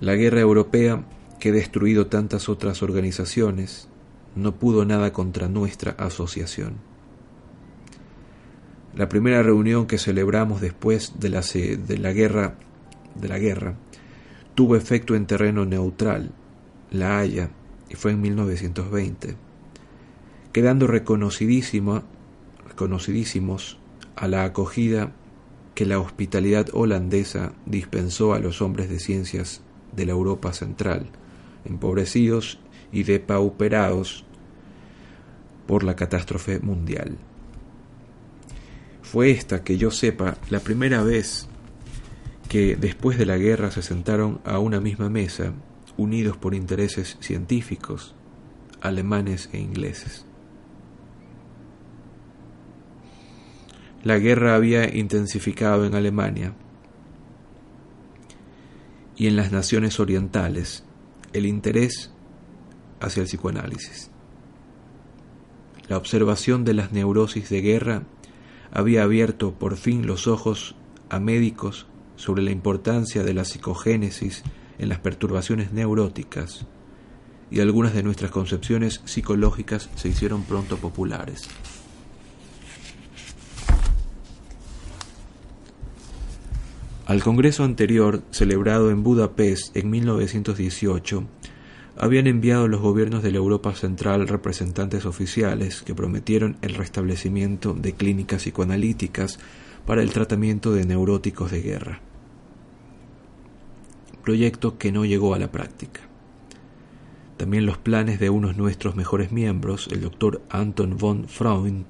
La 0.00 0.14
guerra 0.14 0.40
europea, 0.40 1.06
que 1.40 1.48
ha 1.48 1.52
destruido 1.52 2.08
tantas 2.08 2.48
otras 2.50 2.82
organizaciones, 2.82 3.88
no 4.34 4.56
pudo 4.56 4.84
nada 4.84 5.12
contra 5.12 5.48
nuestra 5.48 5.92
asociación. 5.92 6.95
La 8.96 9.10
primera 9.10 9.42
reunión 9.42 9.86
que 9.86 9.98
celebramos 9.98 10.62
después 10.62 11.20
de 11.20 11.28
la, 11.28 11.42
de 11.42 11.98
la 11.98 12.12
guerra 12.12 12.56
de 13.14 13.28
la 13.28 13.38
guerra 13.38 13.74
tuvo 14.54 14.74
efecto 14.74 15.14
en 15.14 15.26
terreno 15.26 15.66
neutral, 15.66 16.32
La 16.90 17.18
Haya, 17.18 17.50
y 17.90 17.94
fue 17.94 18.12
en 18.12 18.22
1920, 18.22 19.36
quedando 20.50 20.86
reconocidísimo, 20.86 22.04
reconocidísimos 22.66 23.78
a 24.16 24.28
la 24.28 24.44
acogida 24.44 25.12
que 25.74 25.84
la 25.84 25.98
hospitalidad 25.98 26.68
holandesa 26.72 27.52
dispensó 27.66 28.32
a 28.32 28.38
los 28.38 28.62
hombres 28.62 28.88
de 28.88 28.98
ciencias 28.98 29.60
de 29.94 30.06
la 30.06 30.12
Europa 30.12 30.54
central, 30.54 31.10
empobrecidos 31.66 32.60
y 32.92 33.02
depauperados 33.02 34.24
por 35.66 35.84
la 35.84 35.96
catástrofe 35.96 36.60
mundial. 36.60 37.18
Fue 39.12 39.30
esta, 39.30 39.64
que 39.64 39.78
yo 39.78 39.90
sepa, 39.90 40.36
la 40.50 40.60
primera 40.60 41.02
vez 41.02 41.48
que 42.48 42.76
después 42.76 43.18
de 43.18 43.26
la 43.26 43.36
guerra 43.36 43.70
se 43.70 43.82
sentaron 43.82 44.40
a 44.44 44.58
una 44.58 44.80
misma 44.80 45.08
mesa, 45.08 45.52
unidos 45.96 46.36
por 46.36 46.54
intereses 46.54 47.16
científicos, 47.20 48.14
alemanes 48.80 49.48
e 49.52 49.58
ingleses. 49.58 50.26
la 54.06 54.20
guerra 54.20 54.54
había 54.54 54.94
intensificado 54.94 55.84
en 55.84 55.96
Alemania 55.96 56.54
y 59.16 59.26
en 59.26 59.34
las 59.34 59.50
naciones 59.50 59.98
orientales 59.98 60.84
el 61.32 61.44
interés 61.44 62.12
hacia 63.00 63.22
el 63.22 63.26
psicoanálisis. 63.26 64.12
La 65.88 65.96
observación 65.96 66.64
de 66.64 66.74
las 66.74 66.92
neurosis 66.92 67.48
de 67.48 67.60
guerra 67.60 68.02
había 68.76 69.04
abierto 69.04 69.54
por 69.54 69.78
fin 69.78 70.06
los 70.06 70.26
ojos 70.26 70.74
a 71.08 71.18
médicos 71.18 71.86
sobre 72.16 72.42
la 72.42 72.50
importancia 72.50 73.24
de 73.24 73.32
la 73.32 73.46
psicogénesis 73.46 74.42
en 74.78 74.90
las 74.90 74.98
perturbaciones 74.98 75.72
neuróticas 75.72 76.66
y 77.50 77.60
algunas 77.60 77.94
de 77.94 78.02
nuestras 78.02 78.30
concepciones 78.30 79.00
psicológicas 79.06 79.88
se 79.94 80.10
hicieron 80.10 80.42
pronto 80.42 80.76
populares. 80.76 81.48
Al 87.06 87.22
Congreso 87.22 87.64
anterior, 87.64 88.24
celebrado 88.30 88.90
en 88.90 89.02
Budapest 89.02 89.74
en 89.74 89.88
1918, 89.88 91.24
habían 91.98 92.26
enviado 92.26 92.68
los 92.68 92.80
gobiernos 92.80 93.22
de 93.22 93.30
la 93.30 93.38
Europa 93.38 93.74
Central 93.74 94.28
representantes 94.28 95.06
oficiales 95.06 95.82
que 95.82 95.94
prometieron 95.94 96.56
el 96.62 96.74
restablecimiento 96.74 97.72
de 97.72 97.94
clínicas 97.94 98.42
psicoanalíticas 98.42 99.38
para 99.86 100.02
el 100.02 100.12
tratamiento 100.12 100.72
de 100.72 100.84
neuróticos 100.84 101.50
de 101.50 101.62
guerra. 101.62 102.00
Proyecto 104.22 104.76
que 104.76 104.92
no 104.92 105.04
llegó 105.04 105.34
a 105.34 105.38
la 105.38 105.50
práctica. 105.50 106.00
También 107.36 107.66
los 107.66 107.78
planes 107.78 108.18
de 108.18 108.30
unos 108.30 108.52
de 108.52 108.62
nuestros 108.62 108.96
mejores 108.96 109.30
miembros, 109.30 109.88
el 109.90 110.00
doctor 110.00 110.42
Anton 110.50 110.96
von 110.98 111.28
Freund, 111.28 111.86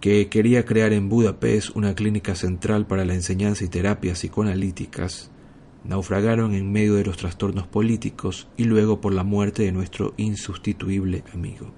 que 0.00 0.28
quería 0.28 0.64
crear 0.64 0.92
en 0.92 1.08
Budapest 1.08 1.74
una 1.76 1.94
clínica 1.94 2.34
central 2.34 2.86
para 2.86 3.04
la 3.04 3.14
enseñanza 3.14 3.64
y 3.64 3.68
terapias 3.68 4.18
psicoanalíticas, 4.18 5.30
naufragaron 5.84 6.54
en 6.54 6.72
medio 6.72 6.94
de 6.94 7.04
los 7.04 7.16
trastornos 7.16 7.66
políticos 7.66 8.48
y 8.56 8.64
luego 8.64 9.00
por 9.00 9.12
la 9.12 9.22
muerte 9.22 9.62
de 9.62 9.72
nuestro 9.72 10.14
insustituible 10.16 11.22
amigo. 11.32 11.72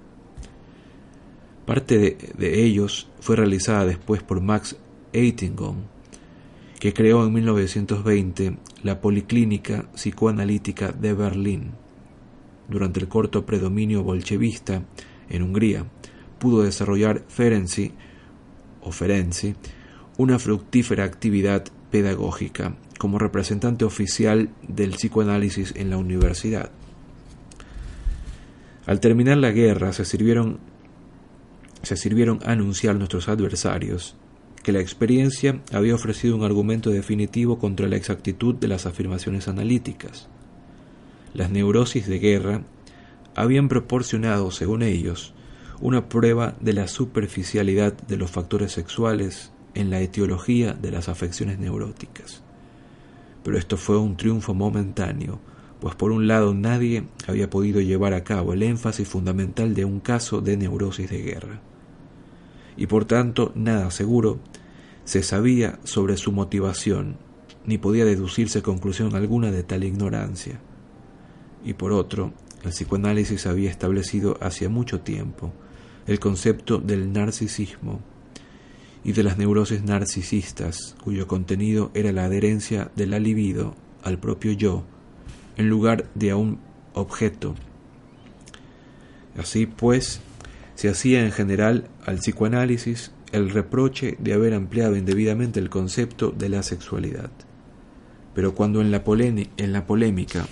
Parte 1.65 2.17
de, 2.37 2.63
ellos 2.63 3.09
fue 3.19 3.35
realizada 3.35 3.85
después 3.85 4.23
por 4.23 4.41
Max 4.41 4.77
Eitingon, 5.11 5.83
que 6.79 6.93
creó 6.93 7.25
en 7.25 7.33
1920 7.33 8.57
la 8.83 9.01
Policlínica 9.01 9.89
Psicoanalítica 9.93 10.91
de 10.93 11.13
Berlín. 11.13 11.71
Durante 12.69 12.99
el 12.99 13.07
corto 13.07 13.45
predominio 13.45 14.03
bolchevista 14.03 14.83
en 15.29 15.41
Hungría, 15.43 15.85
pudo 16.39 16.63
desarrollar 16.63 17.23
Ferenczi 17.27 17.91
o 18.81 18.91
Ferenci 18.91 19.55
una 20.17 20.39
fructífera 20.39 21.03
actividad 21.03 21.65
pedagógica 21.91 22.75
como 22.97 23.19
representante 23.19 23.85
oficial 23.85 24.49
del 24.67 24.91
psicoanálisis 24.91 25.73
en 25.75 25.89
la 25.89 25.97
universidad. 25.97 26.71
Al 28.85 28.99
terminar 28.99 29.37
la 29.37 29.51
guerra 29.51 29.93
se 29.93 30.05
sirvieron, 30.05 30.59
se 31.83 31.97
sirvieron 31.97 32.39
a 32.45 32.51
anunciar 32.51 32.95
nuestros 32.95 33.27
adversarios 33.27 34.15
que 34.63 34.71
la 34.71 34.79
experiencia 34.81 35.61
había 35.71 35.95
ofrecido 35.95 36.35
un 36.35 36.43
argumento 36.43 36.89
definitivo 36.89 37.57
contra 37.59 37.87
la 37.87 37.95
exactitud 37.95 38.55
de 38.55 38.67
las 38.67 38.85
afirmaciones 38.85 39.47
analíticas. 39.47 40.27
Las 41.33 41.51
neurosis 41.51 42.07
de 42.07 42.19
guerra 42.19 42.63
habían 43.35 43.69
proporcionado, 43.69 44.51
según 44.51 44.81
ellos, 44.81 45.33
una 45.79 46.09
prueba 46.09 46.55
de 46.59 46.73
la 46.73 46.87
superficialidad 46.87 47.93
de 47.93 48.17
los 48.17 48.31
factores 48.31 48.71
sexuales 48.71 49.51
en 49.77 49.89
la 49.91 50.01
etiología 50.01 50.73
de 50.73 50.91
las 50.91 51.07
afecciones 51.07 51.59
neuróticas. 51.59 52.41
Pero 53.43 53.57
esto 53.57 53.77
fue 53.77 53.97
un 53.97 54.17
triunfo 54.17 54.53
momentáneo, 54.53 55.39
pues 55.79 55.95
por 55.95 56.11
un 56.11 56.27
lado 56.27 56.53
nadie 56.53 57.03
había 57.27 57.49
podido 57.49 57.79
llevar 57.79 58.13
a 58.13 58.23
cabo 58.23 58.53
el 58.53 58.63
énfasis 58.63 59.07
fundamental 59.07 59.75
de 59.75 59.85
un 59.85 59.99
caso 59.99 60.41
de 60.41 60.57
neurosis 60.57 61.09
de 61.09 61.21
guerra. 61.21 61.61
Y 62.75 62.87
por 62.87 63.05
tanto 63.05 63.51
nada 63.55 63.91
seguro 63.91 64.39
se 65.05 65.21
sabía 65.21 65.79
sobre 65.83 66.17
su 66.17 66.31
motivación, 66.31 67.17
ni 67.65 67.77
podía 67.77 68.05
deducirse 68.05 68.63
conclusión 68.63 69.15
alguna 69.15 69.51
de 69.51 69.63
tal 69.63 69.83
ignorancia. 69.83 70.59
Y 71.63 71.73
por 71.73 71.91
otro, 71.91 72.33
el 72.63 72.71
psicoanálisis 72.71 73.45
había 73.45 73.69
establecido 73.69 74.37
hacía 74.41 74.69
mucho 74.69 75.01
tiempo 75.01 75.53
el 76.07 76.19
concepto 76.19 76.79
del 76.79 77.11
narcisismo 77.13 77.99
y 79.07 79.13
de 79.13 79.23
las 79.23 79.37
neurosis 79.37 79.83
narcisistas, 79.83 80.97
cuyo 81.01 81.29
contenido 81.29 81.91
era 81.93 82.11
la 82.11 82.25
adherencia 82.25 82.91
de 82.97 83.07
la 83.07 83.19
libido 83.19 83.73
al 84.03 84.19
propio 84.19 84.51
yo, 84.51 84.83
en 85.55 85.69
lugar 85.69 86.09
de 86.13 86.31
a 86.31 86.35
un 86.35 86.59
objeto. 86.93 87.55
Así 89.37 89.65
pues, 89.65 90.19
se 90.75 90.89
hacía 90.89 91.23
en 91.23 91.31
general 91.31 91.87
al 92.05 92.17
psicoanálisis 92.17 93.13
el 93.31 93.49
reproche 93.49 94.17
de 94.19 94.33
haber 94.33 94.53
ampliado 94.53 94.97
indebidamente 94.97 95.61
el 95.61 95.69
concepto 95.69 96.31
de 96.31 96.49
la 96.49 96.61
sexualidad. 96.61 97.31
Pero 98.35 98.55
cuando 98.55 98.81
en 98.81 98.91
la, 98.91 99.03
en 99.05 99.71
la 99.71 99.87
polémica 99.87 100.45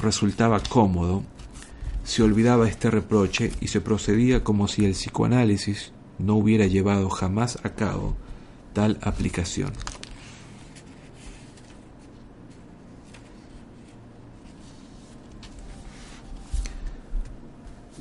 resultaba 0.00 0.60
cómodo, 0.60 1.24
se 2.04 2.22
olvidaba 2.22 2.66
este 2.66 2.90
reproche 2.90 3.52
y 3.60 3.68
se 3.68 3.82
procedía 3.82 4.42
como 4.42 4.66
si 4.66 4.86
el 4.86 4.92
psicoanálisis 4.92 5.92
no 6.24 6.36
hubiera 6.36 6.66
llevado 6.66 7.08
jamás 7.10 7.58
a 7.64 7.70
cabo 7.70 8.16
tal 8.72 8.98
aplicación. 9.02 9.72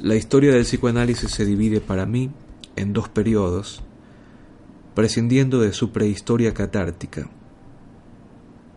La 0.02 0.16
historia 0.16 0.54
del 0.54 0.64
psicoanálisis 0.64 1.30
se 1.32 1.46
divide 1.46 1.82
para 1.82 2.06
mí 2.06 2.32
en 2.76 2.94
dos 2.94 3.10
periodos, 3.10 3.82
prescindiendo 4.96 5.60
de 5.60 5.74
su 5.74 5.92
prehistoria 5.92 6.54
catártica. 6.54 7.30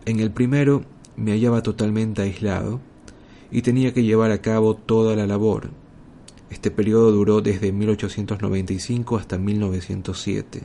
En 0.05 0.19
el 0.19 0.31
primero 0.31 0.83
me 1.15 1.31
hallaba 1.31 1.63
totalmente 1.63 2.21
aislado, 2.23 2.81
y 3.51 3.61
tenía 3.61 3.93
que 3.93 4.03
llevar 4.03 4.31
a 4.31 4.41
cabo 4.41 4.75
toda 4.75 5.15
la 5.15 5.27
labor. 5.27 5.69
Este 6.53 6.69
periodo 6.69 7.11
duró 7.11 7.41
desde 7.41 7.71
1895 7.71 9.17
hasta 9.17 9.39
1907. 9.39 10.61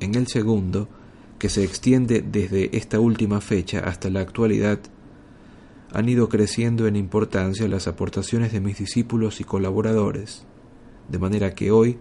En 0.00 0.16
el 0.16 0.26
segundo, 0.26 0.88
que 1.38 1.48
se 1.48 1.62
extiende 1.62 2.20
desde 2.20 2.76
esta 2.76 2.98
última 2.98 3.40
fecha 3.40 3.78
hasta 3.78 4.10
la 4.10 4.22
actualidad, 4.22 4.80
han 5.92 6.08
ido 6.08 6.28
creciendo 6.28 6.88
en 6.88 6.96
importancia 6.96 7.68
las 7.68 7.86
aportaciones 7.86 8.50
de 8.50 8.60
mis 8.60 8.76
discípulos 8.76 9.40
y 9.40 9.44
colaboradores, 9.44 10.44
de 11.08 11.18
manera 11.20 11.54
que 11.54 11.70
hoy, 11.70 11.98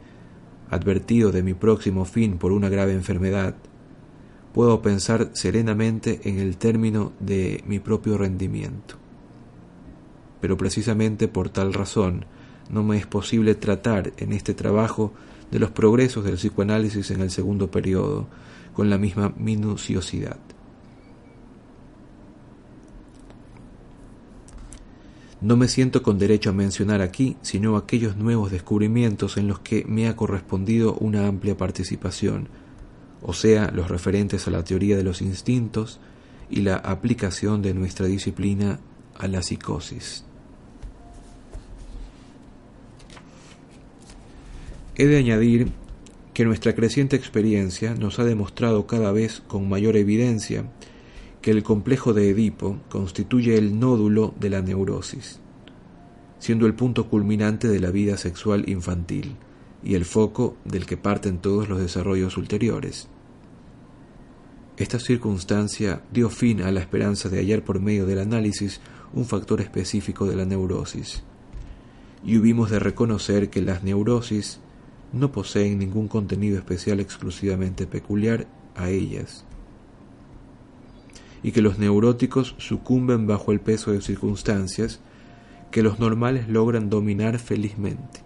advertido 0.72 1.32
de 1.32 1.44
mi 1.44 1.54
próximo 1.54 2.04
fin 2.04 2.40
por 2.40 2.52
una 2.52 2.68
grave 2.68 2.94
enfermedad, 2.94 3.58
puedo 4.56 4.82
pensar 4.82 5.30
serenamente 5.34 6.22
en 6.24 6.40
el 6.40 6.58
término 6.58 7.14
de 7.20 7.64
mi 7.68 7.78
propio 7.78 8.18
rendimiento 8.18 8.98
pero 10.42 10.58
precisamente 10.58 11.28
por 11.28 11.50
tal 11.50 11.74
razón 11.74 12.26
no 12.70 12.84
me 12.84 12.98
es 12.98 13.08
posible 13.08 13.56
tratar 13.56 14.14
en 14.18 14.32
este 14.32 14.54
trabajo 14.54 15.14
de 15.52 15.60
los 15.60 15.72
progresos 15.72 16.24
del 16.24 16.36
psicoanálisis 16.36 17.12
en 17.12 17.22
el 17.22 17.32
segundo 17.32 17.72
periodo 17.72 18.28
con 18.74 18.90
la 18.90 18.98
misma 18.98 19.34
minuciosidad. 19.38 20.38
No 25.42 25.56
me 25.56 25.70
siento 25.70 26.04
con 26.04 26.20
derecho 26.20 26.50
a 26.50 26.54
mencionar 26.54 27.02
aquí 27.02 27.38
sino 27.42 27.78
aquellos 27.78 28.18
nuevos 28.18 28.52
descubrimientos 28.52 29.38
en 29.38 29.48
los 29.48 29.60
que 29.60 29.86
me 29.88 30.08
ha 30.08 30.16
correspondido 30.16 30.96
una 30.96 31.28
amplia 31.28 31.58
participación, 31.58 32.50
o 33.22 33.34
sea, 33.34 33.72
los 33.72 33.90
referentes 33.90 34.48
a 34.48 34.52
la 34.52 34.64
teoría 34.64 34.98
de 34.98 35.04
los 35.04 35.22
instintos 35.22 36.00
y 36.50 36.62
la 36.62 36.76
aplicación 36.76 37.62
de 37.62 37.74
nuestra 37.74 38.06
disciplina 38.08 38.80
a 39.18 39.28
la 39.28 39.42
psicosis. 39.42 40.26
He 45.00 45.08
de 45.08 45.16
añadir 45.16 45.72
que 46.34 46.44
nuestra 46.44 46.76
creciente 46.76 47.16
experiencia 47.16 47.96
nos 47.96 48.20
ha 48.20 48.26
demostrado 48.26 48.86
cada 48.86 49.14
vez 49.14 49.42
con 49.48 49.70
mayor 49.70 49.96
evidencia 49.96 50.66
que 51.42 51.52
el 51.52 51.64
complejo 51.64 52.14
de 52.14 52.30
Edipo 52.30 52.82
constituye 52.90 53.58
el 53.58 53.80
nódulo 53.80 54.34
de 54.42 54.50
la 54.50 54.62
neurosis, 54.62 55.40
siendo 56.38 56.66
el 56.66 56.74
punto 56.74 57.08
culminante 57.08 57.70
de 57.70 57.80
la 57.80 57.92
vida 57.92 58.18
sexual 58.18 58.68
infantil 58.68 59.38
y 59.86 59.96
el 59.96 60.04
foco 60.04 60.58
del 60.66 60.86
que 60.86 60.98
parten 60.98 61.38
todos 61.38 61.70
los 61.70 61.80
desarrollos 61.80 62.36
ulteriores. 62.36 63.08
Esta 64.76 65.00
circunstancia 65.00 66.02
dio 66.12 66.30
fin 66.30 66.62
a 66.62 66.74
la 66.74 66.82
esperanza 66.82 67.30
de 67.30 67.38
hallar 67.38 67.64
por 67.64 67.80
medio 67.80 68.06
del 68.06 68.20
análisis 68.20 68.82
un 69.14 69.24
factor 69.24 69.62
específico 69.62 70.26
de 70.28 70.36
la 70.36 70.44
neurosis, 70.44 71.24
y 72.22 72.38
hubimos 72.38 72.70
de 72.70 72.80
reconocer 72.80 73.50
que 73.50 73.62
las 73.62 73.82
neurosis 73.82 74.60
no 75.14 75.32
poseen 75.32 75.80
ningún 75.80 76.08
contenido 76.08 76.58
especial 76.58 77.00
exclusivamente 77.00 77.88
peculiar 77.88 78.48
a 78.76 78.90
ellas, 78.90 79.46
y 81.44 81.52
que 81.52 81.62
los 81.62 81.80
neuróticos 81.80 82.56
sucumben 82.58 83.28
bajo 83.28 83.52
el 83.52 83.60
peso 83.60 83.92
de 83.92 84.02
circunstancias 84.02 85.00
que 85.72 85.84
los 85.84 86.00
normales 86.00 86.50
logran 86.50 86.90
dominar 86.90 87.40
felizmente. 87.40 88.22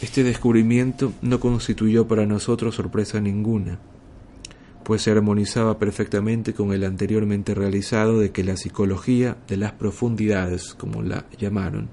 Este 0.00 0.22
descubrimiento 0.22 1.12
no 1.22 1.40
constituyó 1.40 2.06
para 2.06 2.24
nosotros 2.24 2.76
sorpresa 2.76 3.20
ninguna, 3.20 3.80
pues 4.88 5.02
se 5.02 5.10
armonizaba 5.10 5.78
perfectamente 5.78 6.54
con 6.54 6.72
el 6.72 6.82
anteriormente 6.82 7.54
realizado 7.54 8.18
de 8.18 8.32
que 8.32 8.42
la 8.42 8.56
psicología 8.56 9.36
de 9.46 9.58
las 9.58 9.72
profundidades, 9.72 10.72
como 10.72 11.02
la 11.02 11.26
llamaron, 11.38 11.90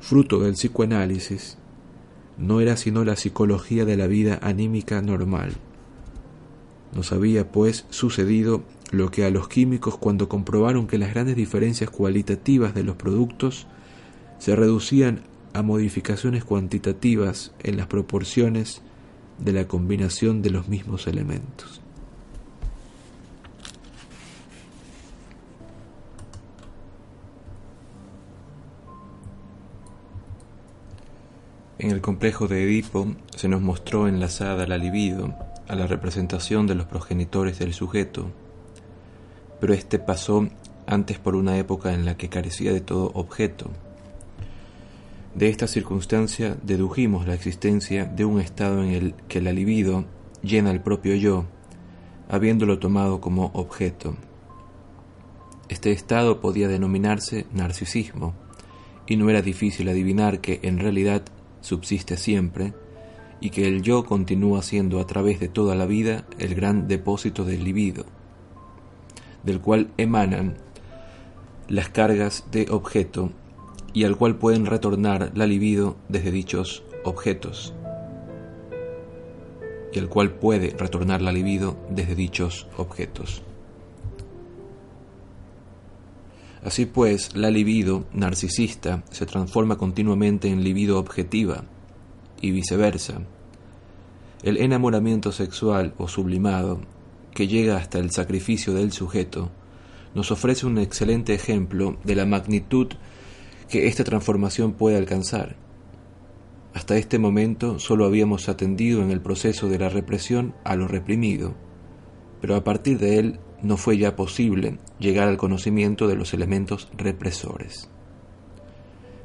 fruto 0.00 0.40
del 0.40 0.54
psicoanálisis, 0.54 1.58
no 2.38 2.62
era 2.62 2.78
sino 2.78 3.04
la 3.04 3.14
psicología 3.14 3.84
de 3.84 3.98
la 3.98 4.06
vida 4.06 4.38
anímica 4.40 5.02
normal. 5.02 5.52
Nos 6.94 7.12
había, 7.12 7.52
pues, 7.52 7.84
sucedido 7.90 8.62
lo 8.90 9.10
que 9.10 9.26
a 9.26 9.30
los 9.30 9.46
químicos 9.48 9.98
cuando 9.98 10.30
comprobaron 10.30 10.86
que 10.86 10.96
las 10.96 11.12
grandes 11.12 11.36
diferencias 11.36 11.90
cualitativas 11.90 12.74
de 12.74 12.84
los 12.84 12.96
productos 12.96 13.66
se 14.38 14.56
reducían 14.56 15.24
a 15.52 15.60
modificaciones 15.60 16.42
cuantitativas 16.42 17.52
en 17.58 17.76
las 17.76 17.86
proporciones 17.86 18.80
de 19.36 19.52
la 19.52 19.68
combinación 19.68 20.40
de 20.40 20.48
los 20.48 20.68
mismos 20.68 21.06
elementos. 21.06 21.82
En 31.80 31.92
el 31.92 32.00
complejo 32.00 32.48
de 32.48 32.64
Edipo 32.64 33.06
se 33.36 33.46
nos 33.46 33.60
mostró 33.60 34.08
enlazada 34.08 34.66
la 34.66 34.78
libido 34.78 35.32
a 35.68 35.76
la 35.76 35.86
representación 35.86 36.66
de 36.66 36.74
los 36.74 36.86
progenitores 36.86 37.60
del 37.60 37.72
sujeto, 37.72 38.32
pero 39.60 39.74
éste 39.74 40.00
pasó 40.00 40.48
antes 40.88 41.20
por 41.20 41.36
una 41.36 41.56
época 41.56 41.94
en 41.94 42.04
la 42.04 42.16
que 42.16 42.28
carecía 42.28 42.72
de 42.72 42.80
todo 42.80 43.12
objeto. 43.14 43.70
De 45.36 45.48
esta 45.48 45.68
circunstancia 45.68 46.56
dedujimos 46.64 47.28
la 47.28 47.34
existencia 47.34 48.06
de 48.06 48.24
un 48.24 48.40
estado 48.40 48.82
en 48.82 48.90
el 48.90 49.14
que 49.28 49.40
la 49.40 49.52
libido 49.52 50.04
llena 50.42 50.72
el 50.72 50.80
propio 50.80 51.14
yo, 51.14 51.44
habiéndolo 52.28 52.80
tomado 52.80 53.20
como 53.20 53.52
objeto. 53.54 54.16
Este 55.68 55.92
estado 55.92 56.40
podía 56.40 56.66
denominarse 56.66 57.46
narcisismo, 57.52 58.34
y 59.06 59.16
no 59.16 59.30
era 59.30 59.42
difícil 59.42 59.88
adivinar 59.88 60.40
que 60.40 60.58
en 60.64 60.80
realidad 60.80 61.22
subsiste 61.60 62.16
siempre 62.16 62.72
y 63.40 63.50
que 63.50 63.66
el 63.66 63.82
yo 63.82 64.04
continúa 64.04 64.62
siendo 64.62 65.00
a 65.00 65.06
través 65.06 65.40
de 65.40 65.48
toda 65.48 65.74
la 65.74 65.86
vida 65.86 66.24
el 66.38 66.54
gran 66.54 66.88
depósito 66.88 67.44
del 67.44 67.64
libido, 67.64 68.04
del 69.44 69.60
cual 69.60 69.90
emanan 69.96 70.56
las 71.68 71.88
cargas 71.88 72.44
de 72.50 72.66
objeto 72.70 73.30
y 73.92 74.04
al 74.04 74.16
cual 74.16 74.36
pueden 74.36 74.66
retornar 74.66 75.32
la 75.34 75.46
libido 75.46 75.96
desde 76.08 76.30
dichos 76.30 76.82
objetos, 77.04 77.74
y 79.92 79.98
al 79.98 80.08
cual 80.08 80.32
puede 80.32 80.70
retornar 80.76 81.22
la 81.22 81.32
libido 81.32 81.76
desde 81.90 82.14
dichos 82.14 82.66
objetos. 82.76 83.42
Así 86.68 86.84
pues, 86.84 87.34
la 87.34 87.50
libido 87.50 88.04
narcisista 88.12 89.02
se 89.10 89.24
transforma 89.24 89.78
continuamente 89.78 90.48
en 90.48 90.62
libido 90.62 90.98
objetiva 90.98 91.64
y 92.42 92.50
viceversa. 92.50 93.22
El 94.42 94.58
enamoramiento 94.58 95.32
sexual 95.32 95.94
o 95.96 96.08
sublimado, 96.08 96.82
que 97.32 97.48
llega 97.48 97.78
hasta 97.78 97.98
el 97.98 98.10
sacrificio 98.10 98.74
del 98.74 98.92
sujeto, 98.92 99.50
nos 100.14 100.30
ofrece 100.30 100.66
un 100.66 100.76
excelente 100.76 101.32
ejemplo 101.32 101.96
de 102.04 102.16
la 102.16 102.26
magnitud 102.26 102.88
que 103.70 103.86
esta 103.86 104.04
transformación 104.04 104.74
puede 104.74 104.98
alcanzar. 104.98 105.56
Hasta 106.74 106.98
este 106.98 107.18
momento 107.18 107.78
solo 107.78 108.04
habíamos 108.04 108.50
atendido 108.50 109.02
en 109.02 109.10
el 109.10 109.22
proceso 109.22 109.70
de 109.70 109.78
la 109.78 109.88
represión 109.88 110.54
a 110.64 110.76
lo 110.76 110.86
reprimido, 110.86 111.54
pero 112.42 112.56
a 112.56 112.62
partir 112.62 112.98
de 112.98 113.18
él 113.18 113.40
no 113.62 113.76
fue 113.76 113.98
ya 113.98 114.16
posible 114.16 114.78
llegar 114.98 115.28
al 115.28 115.36
conocimiento 115.36 116.08
de 116.08 116.16
los 116.16 116.34
elementos 116.34 116.88
represores. 116.96 117.90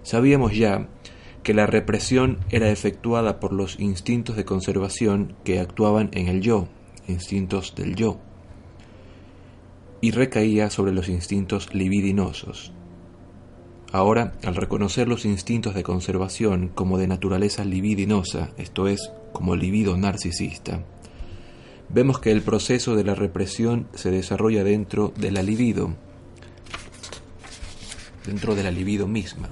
Sabíamos 0.03 0.55
ya 0.55 0.87
que 1.43 1.53
la 1.53 1.67
represión 1.67 2.39
era 2.49 2.69
efectuada 2.69 3.39
por 3.39 3.53
los 3.53 3.79
instintos 3.79 4.35
de 4.35 4.45
conservación 4.45 5.35
que 5.43 5.59
actuaban 5.59 6.09
en 6.13 6.27
el 6.27 6.41
yo, 6.41 6.67
instintos 7.07 7.75
del 7.75 7.95
yo, 7.95 8.19
y 10.01 10.11
recaía 10.11 10.69
sobre 10.69 10.93
los 10.93 11.09
instintos 11.09 11.73
libidinosos. 11.73 12.73
Ahora, 13.91 14.33
al 14.43 14.55
reconocer 14.55 15.07
los 15.07 15.23
instintos 15.23 15.75
de 15.75 15.83
conservación 15.83 16.69
como 16.69 16.97
de 16.97 17.07
naturaleza 17.07 17.63
libidinosa, 17.63 18.49
esto 18.57 18.87
es, 18.87 19.11
como 19.33 19.55
libido 19.55 19.95
narcisista, 19.97 20.83
vemos 21.93 22.19
que 22.19 22.31
el 22.31 22.41
proceso 22.41 22.95
de 22.95 23.03
la 23.03 23.13
represión 23.13 23.87
se 23.93 24.09
desarrolla 24.09 24.63
dentro 24.63 25.13
de 25.15 25.31
la 25.31 25.43
libido, 25.43 25.93
dentro 28.25 28.55
de 28.55 28.63
la 28.63 28.71
libido 28.71 29.07
misma. 29.07 29.49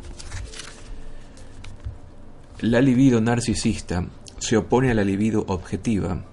La 2.62 2.82
libido 2.82 3.22
narcisista 3.22 4.08
se 4.40 4.58
opone 4.58 4.90
a 4.90 4.96
la 4.96 5.04
libido 5.04 5.46
objetiva 5.48 6.26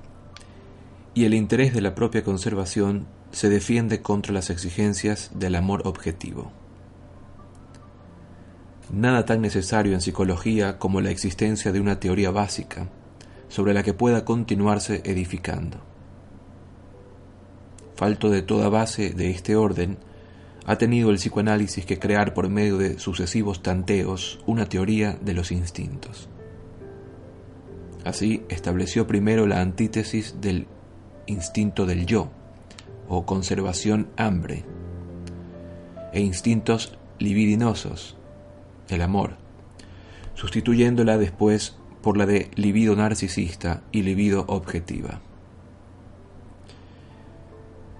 y 1.12 1.24
el 1.24 1.34
interés 1.34 1.74
de 1.74 1.82
la 1.82 1.94
propia 1.94 2.24
conservación 2.24 3.06
se 3.30 3.50
defiende 3.50 4.00
contra 4.00 4.32
las 4.32 4.48
exigencias 4.48 5.32
del 5.34 5.56
amor 5.56 5.82
objetivo. 5.84 6.50
Nada 8.90 9.26
tan 9.26 9.42
necesario 9.42 9.92
en 9.92 10.00
psicología 10.00 10.78
como 10.78 11.02
la 11.02 11.10
existencia 11.10 11.70
de 11.70 11.80
una 11.80 12.00
teoría 12.00 12.30
básica 12.30 12.88
sobre 13.48 13.74
la 13.74 13.82
que 13.82 13.92
pueda 13.92 14.24
continuarse 14.24 15.02
edificando 15.04 15.87
falto 17.98 18.30
de 18.30 18.42
toda 18.42 18.68
base 18.68 19.10
de 19.10 19.30
este 19.30 19.56
orden, 19.56 19.98
ha 20.66 20.78
tenido 20.78 21.10
el 21.10 21.16
psicoanálisis 21.16 21.84
que 21.84 21.98
crear 21.98 22.32
por 22.32 22.48
medio 22.48 22.78
de 22.78 23.00
sucesivos 23.00 23.60
tanteos 23.60 24.38
una 24.46 24.68
teoría 24.68 25.18
de 25.20 25.34
los 25.34 25.50
instintos. 25.50 26.28
Así 28.04 28.44
estableció 28.50 29.08
primero 29.08 29.48
la 29.48 29.60
antítesis 29.60 30.36
del 30.40 30.68
instinto 31.26 31.86
del 31.86 32.06
yo, 32.06 32.30
o 33.08 33.26
conservación 33.26 34.06
hambre, 34.16 34.64
e 36.12 36.20
instintos 36.20 36.96
libidinosos, 37.18 38.16
el 38.90 39.02
amor, 39.02 39.38
sustituyéndola 40.34 41.18
después 41.18 41.76
por 42.00 42.16
la 42.16 42.26
de 42.26 42.48
libido 42.54 42.94
narcisista 42.94 43.82
y 43.90 44.02
libido 44.02 44.44
objetiva. 44.46 45.20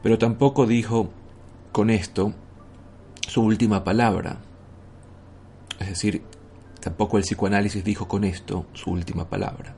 Pero 0.02 0.18
tampoco 0.18 0.66
dijo 0.66 1.10
con 1.72 1.90
esto 1.90 2.32
su 3.26 3.42
última 3.42 3.84
palabra. 3.84 4.38
Es 5.78 5.88
decir, 5.88 6.22
tampoco 6.80 7.18
el 7.18 7.24
psicoanálisis 7.24 7.84
dijo 7.84 8.08
con 8.08 8.24
esto 8.24 8.66
su 8.72 8.90
última 8.90 9.28
palabra. 9.28 9.74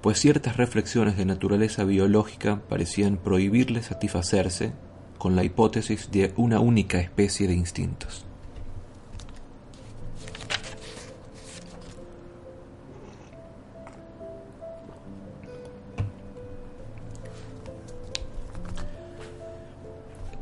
Pues 0.00 0.18
ciertas 0.18 0.56
reflexiones 0.56 1.16
de 1.16 1.26
naturaleza 1.26 1.84
biológica 1.84 2.62
parecían 2.68 3.16
prohibirle 3.16 3.82
satisfacerse 3.82 4.72
con 5.18 5.36
la 5.36 5.44
hipótesis 5.44 6.10
de 6.10 6.32
una 6.36 6.60
única 6.60 6.98
especie 6.98 7.46
de 7.46 7.54
instintos. 7.54 8.24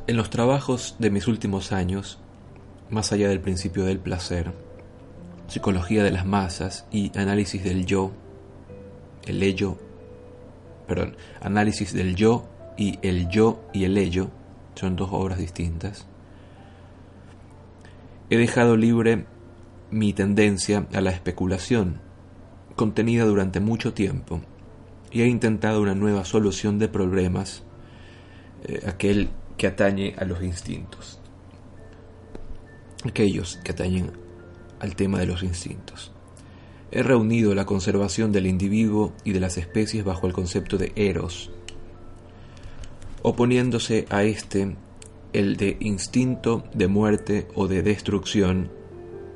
En 0.08 0.16
los 0.16 0.30
trabajos 0.30 0.96
de 0.98 1.10
mis 1.10 1.28
últimos 1.28 1.70
años, 1.70 2.18
más 2.88 3.12
allá 3.12 3.28
del 3.28 3.42
principio 3.42 3.84
del 3.84 3.98
placer, 3.98 4.54
psicología 5.48 6.02
de 6.02 6.10
las 6.10 6.24
masas 6.24 6.86
y 6.90 7.12
análisis 7.18 7.62
del 7.62 7.84
yo, 7.84 8.12
el 9.26 9.42
ello, 9.42 9.76
perdón, 10.86 11.14
análisis 11.42 11.92
del 11.92 12.16
yo 12.16 12.48
y 12.78 12.98
el 13.02 13.28
yo 13.28 13.60
y 13.74 13.84
el 13.84 13.98
ello, 13.98 14.30
son 14.76 14.96
dos 14.96 15.10
obras 15.12 15.36
distintas. 15.36 16.06
He 18.30 18.38
dejado 18.38 18.78
libre 18.78 19.26
mi 19.90 20.14
tendencia 20.14 20.86
a 20.94 21.02
la 21.02 21.10
especulación, 21.10 22.00
contenida 22.76 23.26
durante 23.26 23.60
mucho 23.60 23.92
tiempo, 23.92 24.40
y 25.10 25.20
he 25.20 25.26
intentado 25.26 25.82
una 25.82 25.94
nueva 25.94 26.24
solución 26.24 26.78
de 26.78 26.88
problemas, 26.88 27.62
eh, 28.64 28.84
aquel 28.86 29.28
que 29.58 29.66
atañe 29.66 30.14
a 30.16 30.24
los 30.24 30.42
instintos. 30.42 31.20
aquellos 33.04 33.58
que 33.62 33.72
atañen 33.72 34.12
al 34.80 34.96
tema 34.96 35.18
de 35.18 35.26
los 35.26 35.42
instintos. 35.42 36.12
He 36.90 37.02
reunido 37.02 37.54
la 37.54 37.64
conservación 37.64 38.32
del 38.32 38.46
individuo 38.46 39.12
y 39.24 39.32
de 39.32 39.40
las 39.40 39.56
especies 39.56 40.04
bajo 40.04 40.26
el 40.26 40.32
concepto 40.32 40.78
de 40.78 40.92
eros, 40.96 41.50
oponiéndose 43.22 44.06
a 44.10 44.24
este 44.24 44.76
el 45.32 45.56
de 45.56 45.76
instinto 45.80 46.64
de 46.74 46.88
muerte 46.88 47.48
o 47.54 47.68
de 47.68 47.82
destrucción 47.82 48.70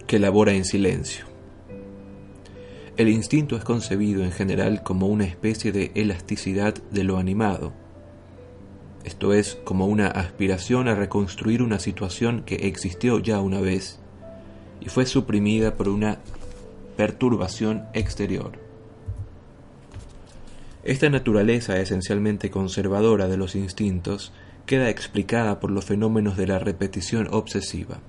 que 0.06 0.18
labora 0.18 0.52
en 0.54 0.64
silencio. 0.64 1.26
El 2.96 3.08
instinto 3.08 3.56
es 3.56 3.64
concebido 3.64 4.24
en 4.24 4.32
general 4.32 4.82
como 4.82 5.06
una 5.06 5.24
especie 5.24 5.72
de 5.72 5.92
elasticidad 5.94 6.74
de 6.90 7.04
lo 7.04 7.18
animado, 7.18 7.72
esto 9.04 9.32
es, 9.32 9.58
como 9.64 9.86
una 9.86 10.06
aspiración 10.08 10.88
a 10.88 10.94
reconstruir 10.94 11.62
una 11.62 11.78
situación 11.78 12.42
que 12.44 12.66
existió 12.66 13.18
ya 13.18 13.40
una 13.40 13.60
vez 13.60 13.98
y 14.80 14.88
fue 14.88 15.06
suprimida 15.06 15.76
por 15.76 15.88
una 15.88 16.18
perturbación 16.96 17.84
exterior. 17.94 18.52
Esta 20.84 21.08
naturaleza 21.10 21.78
esencialmente 21.80 22.50
conservadora 22.50 23.28
de 23.28 23.36
los 23.36 23.54
instintos 23.54 24.32
queda 24.66 24.88
explicada 24.88 25.60
por 25.60 25.70
los 25.70 25.84
fenómenos 25.84 26.36
de 26.36 26.46
la 26.46 26.58
repetición 26.58 27.28
obsesiva. 27.30 28.00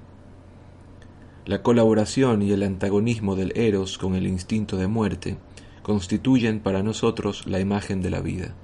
La 1.45 1.61
colaboración 1.61 2.41
y 2.41 2.51
el 2.51 2.63
antagonismo 2.63 3.35
del 3.35 3.51
eros 3.55 3.97
con 3.97 4.15
el 4.15 4.25
instinto 4.25 4.77
de 4.77 4.87
muerte 4.87 5.37
constituyen 5.81 6.61
para 6.61 6.81
nosotros 6.81 7.45
la 7.45 7.59
imagen 7.59 8.01
de 8.01 8.09
la 8.09 8.21
vida. 8.21 8.55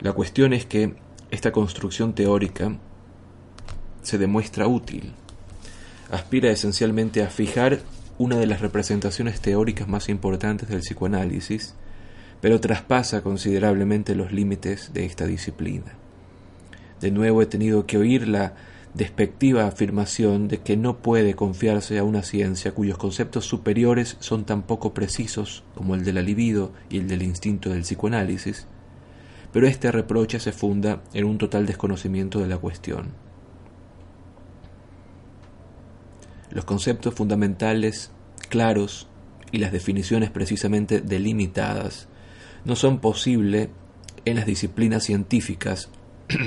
La 0.00 0.12
cuestión 0.12 0.52
es 0.52 0.64
que 0.64 0.94
esta 1.32 1.50
construcción 1.50 2.14
teórica 2.14 2.76
se 4.02 4.16
demuestra 4.16 4.68
útil. 4.68 5.12
Aspira 6.10 6.50
esencialmente 6.50 7.22
a 7.22 7.28
fijar 7.28 7.80
una 8.16 8.36
de 8.36 8.46
las 8.46 8.60
representaciones 8.60 9.40
teóricas 9.40 9.88
más 9.88 10.08
importantes 10.08 10.68
del 10.68 10.80
psicoanálisis, 10.80 11.74
pero 12.40 12.60
traspasa 12.60 13.22
considerablemente 13.22 14.14
los 14.14 14.32
límites 14.32 14.92
de 14.92 15.04
esta 15.04 15.26
disciplina. 15.26 15.94
De 17.00 17.10
nuevo 17.10 17.42
he 17.42 17.46
tenido 17.46 17.84
que 17.86 17.98
oír 17.98 18.28
la 18.28 18.54
despectiva 18.94 19.66
afirmación 19.66 20.46
de 20.46 20.58
que 20.58 20.76
no 20.76 20.98
puede 20.98 21.34
confiarse 21.34 21.98
a 21.98 22.04
una 22.04 22.22
ciencia 22.22 22.72
cuyos 22.72 22.98
conceptos 22.98 23.46
superiores 23.46 24.16
son 24.20 24.44
tan 24.44 24.62
poco 24.62 24.94
precisos 24.94 25.64
como 25.74 25.96
el 25.96 26.04
de 26.04 26.12
la 26.12 26.22
libido 26.22 26.72
y 26.88 26.98
el 26.98 27.08
del 27.08 27.22
instinto 27.22 27.70
del 27.70 27.82
psicoanálisis, 27.82 28.66
pero 29.52 29.66
este 29.66 29.90
reproche 29.90 30.40
se 30.40 30.52
funda 30.52 31.02
en 31.12 31.24
un 31.24 31.38
total 31.38 31.66
desconocimiento 31.66 32.38
de 32.40 32.48
la 32.48 32.58
cuestión. 32.58 33.12
Los 36.50 36.64
conceptos 36.64 37.14
fundamentales 37.14 38.10
claros 38.48 39.06
y 39.52 39.58
las 39.58 39.72
definiciones 39.72 40.30
precisamente 40.30 41.00
delimitadas 41.00 42.08
no 42.64 42.76
son 42.76 43.00
posibles 43.00 43.68
en 44.24 44.36
las 44.36 44.46
disciplinas 44.46 45.04
científicas, 45.04 45.88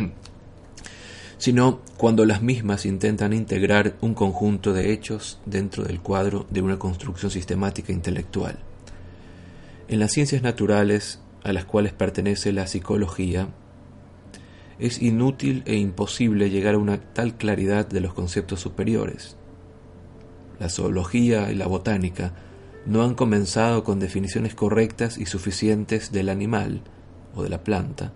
sino 1.37 1.81
cuando 1.97 2.25
las 2.25 2.41
mismas 2.41 2.85
intentan 2.85 3.33
integrar 3.33 3.95
un 4.01 4.13
conjunto 4.13 4.73
de 4.73 4.91
hechos 4.91 5.39
dentro 5.45 5.83
del 5.83 5.99
cuadro 5.99 6.45
de 6.49 6.61
una 6.61 6.77
construcción 6.77 7.31
sistemática 7.31 7.91
intelectual. 7.91 8.59
En 9.87 9.99
las 9.99 10.11
ciencias 10.11 10.41
naturales, 10.41 11.19
a 11.43 11.54
las 11.54 11.65
cuales 11.65 11.93
pertenece 11.93 12.51
la 12.51 12.67
psicología, 12.67 13.49
es 14.80 15.01
inútil 15.01 15.63
e 15.65 15.75
imposible 15.75 16.49
llegar 16.49 16.75
a 16.75 16.80
una 16.80 16.99
tal 16.99 17.36
claridad 17.36 17.88
de 17.88 18.01
los 18.01 18.13
conceptos 18.13 18.60
superiores. 18.60 19.38
La 20.60 20.69
zoología 20.69 21.51
y 21.51 21.56
la 21.56 21.67
botánica 21.67 22.34
no 22.86 23.04
han 23.04 23.13
comenzado 23.13 23.84
con 23.84 23.99
definiciones 23.99 24.56
correctas 24.56 25.17
y 25.19 25.27
suficientes 25.27 26.12
del 26.12 26.30
animal 26.30 26.82
o 27.36 27.43
de 27.43 27.49
la 27.49 27.63
planta, 27.63 28.12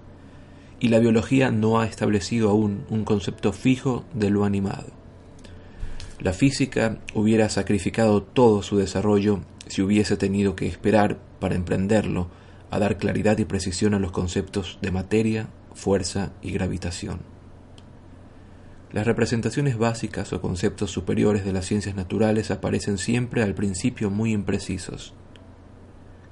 y 0.79 0.89
la 0.89 0.99
biología 0.99 1.51
no 1.51 1.79
ha 1.79 1.85
establecido 1.85 2.49
aún 2.49 2.83
un 2.89 3.05
concepto 3.05 3.53
fijo 3.53 4.03
de 4.13 4.29
lo 4.29 4.43
animado. 4.43 4.87
La 6.19 6.33
física 6.33 6.97
hubiera 7.13 7.49
sacrificado 7.49 8.23
todo 8.23 8.63
su 8.63 8.77
desarrollo 8.77 9.41
si 9.67 9.81
hubiese 9.81 10.17
tenido 10.17 10.55
que 10.55 10.67
esperar 10.67 11.19
para 11.39 11.55
emprenderlo 11.55 12.29
a 12.71 12.79
dar 12.79 12.97
claridad 12.97 13.37
y 13.37 13.45
precisión 13.45 13.93
a 13.93 13.99
los 13.99 14.11
conceptos 14.11 14.79
de 14.81 14.91
materia, 14.91 15.47
fuerza 15.73 16.31
y 16.41 16.51
gravitación. 16.51 17.19
Las 18.91 19.05
representaciones 19.05 19.77
básicas 19.77 20.31
o 20.31 20.41
conceptos 20.41 20.91
superiores 20.91 21.43
de 21.43 21.51
las 21.51 21.65
ciencias 21.65 21.95
naturales 21.95 22.49
aparecen 22.49 22.97
siempre 22.97 23.43
al 23.43 23.53
principio 23.53 24.09
muy 24.09 24.31
imprecisos, 24.31 25.13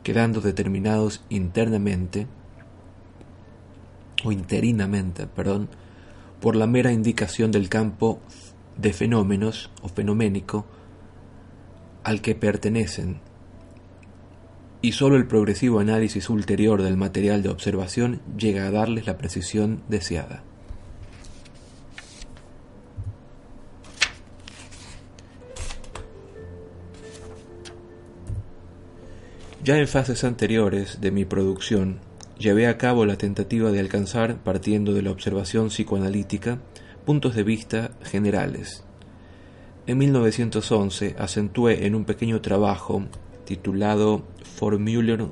quedando 0.02 0.40
determinados 0.40 1.24
internamente 1.30 2.28
o 4.24 4.32
interinamente, 4.32 5.28
perdón, 5.28 5.70
por 6.40 6.56
la 6.56 6.68
mera 6.68 6.92
indicación 6.92 7.52
del 7.52 7.70
campo 7.70 8.22
de 8.78 8.94
fenómenos 8.94 9.70
o 9.82 9.90
fenoménico 9.90 10.66
al 12.04 12.22
que 12.22 12.36
pertenecen 12.36 13.20
y 14.84 14.92
sólo 14.92 15.16
el 15.16 15.26
progresivo 15.26 15.80
análisis 15.80 16.30
ulterior 16.30 16.84
del 16.84 16.98
material 16.98 17.42
de 17.42 17.48
observación 17.48 18.20
llega 18.38 18.68
a 18.68 18.72
darles 18.72 19.08
la 19.08 19.18
precisión 19.18 19.82
deseada. 19.88 20.44
Ya 29.64 29.78
en 29.78 29.88
fases 29.88 30.26
anteriores 30.26 31.00
de 31.00 31.12
mi 31.12 31.24
producción, 31.24 32.00
llevé 32.38 32.68
a 32.68 32.78
cabo 32.78 33.06
la 33.06 33.16
tentativa 33.16 33.72
de 33.72 33.80
alcanzar, 33.80 34.44
partiendo 34.44 34.94
de 34.94 35.02
la 35.02 35.12
observación 35.12 35.70
psicoanalítica, 35.70 36.60
puntos 37.06 37.36
de 37.36 37.44
vista 37.44 37.92
generales. 38.04 38.84
En 39.88 39.98
1911 39.98 41.16
acentué 41.18 41.86
en 41.86 41.96
un 41.96 42.04
pequeño 42.04 42.42
trabajo 42.42 43.06
titulado 43.46 44.24
Formulierungen 44.56 45.32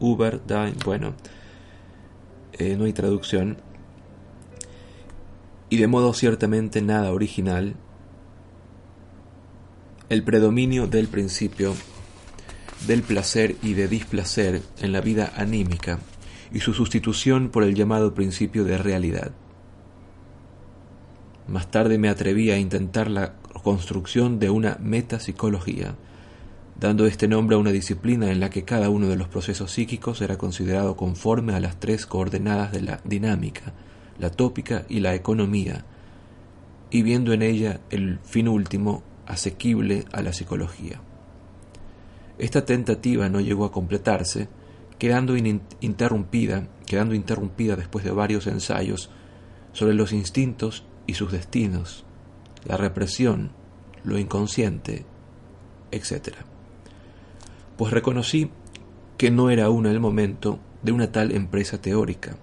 über 0.00 0.40
dein. 0.46 0.76
Bueno, 0.84 1.14
eh, 2.52 2.76
no 2.76 2.84
hay 2.84 2.92
traducción. 2.92 3.58
Y 5.70 5.76
de 5.76 5.86
modo 5.86 6.14
ciertamente 6.14 6.80
nada 6.80 7.12
original, 7.12 7.74
el 10.08 10.22
predominio 10.22 10.86
del 10.86 11.08
principio 11.08 11.74
del 12.86 13.02
placer 13.02 13.56
y 13.62 13.74
de 13.74 13.88
displacer 13.88 14.62
en 14.80 14.92
la 14.92 15.00
vida 15.00 15.32
anímica 15.36 15.98
y 16.52 16.60
su 16.60 16.72
sustitución 16.72 17.50
por 17.50 17.64
el 17.64 17.74
llamado 17.74 18.14
principio 18.14 18.64
de 18.64 18.78
realidad. 18.78 19.32
Más 21.46 21.70
tarde 21.70 21.98
me 21.98 22.08
atreví 22.08 22.50
a 22.50 22.58
intentar 22.58 23.10
la 23.10 23.34
construcción 23.68 24.38
de 24.38 24.48
una 24.48 24.78
metapsicología, 24.80 25.94
dando 26.80 27.04
este 27.04 27.28
nombre 27.28 27.54
a 27.54 27.58
una 27.58 27.70
disciplina 27.70 28.30
en 28.32 28.40
la 28.40 28.48
que 28.48 28.64
cada 28.64 28.88
uno 28.88 29.08
de 29.08 29.16
los 29.16 29.28
procesos 29.28 29.72
psíquicos 29.72 30.22
era 30.22 30.38
considerado 30.38 30.96
conforme 30.96 31.52
a 31.52 31.60
las 31.60 31.78
tres 31.78 32.06
coordenadas 32.06 32.72
de 32.72 32.80
la 32.80 33.02
dinámica, 33.04 33.74
la 34.18 34.30
tópica 34.30 34.86
y 34.88 35.00
la 35.00 35.14
economía, 35.14 35.84
y 36.90 37.02
viendo 37.02 37.34
en 37.34 37.42
ella 37.42 37.80
el 37.90 38.20
fin 38.20 38.48
último 38.48 39.02
asequible 39.26 40.06
a 40.12 40.22
la 40.22 40.32
psicología. 40.32 41.02
Esta 42.38 42.64
tentativa 42.64 43.28
no 43.28 43.38
llegó 43.38 43.66
a 43.66 43.72
completarse, 43.72 44.48
quedando 44.98 45.36
interrumpida, 45.36 46.68
quedando 46.86 47.14
interrumpida 47.14 47.76
después 47.76 48.02
de 48.02 48.12
varios 48.12 48.46
ensayos 48.46 49.10
sobre 49.74 49.92
los 49.92 50.14
instintos 50.14 50.84
y 51.06 51.12
sus 51.12 51.32
destinos, 51.32 52.06
la 52.64 52.76
represión, 52.76 53.50
lo 54.08 54.18
inconsciente, 54.18 55.04
etc 55.92 56.38
pues 57.78 57.92
reconocí 57.92 58.50
que 59.16 59.30
no 59.30 59.50
era 59.50 59.66
aún 59.66 59.86
el 59.86 60.00
momento 60.00 60.58
de 60.82 60.90
una 60.90 61.12
tal 61.12 61.30
empresa 61.30 61.80
teórica. 61.80 62.36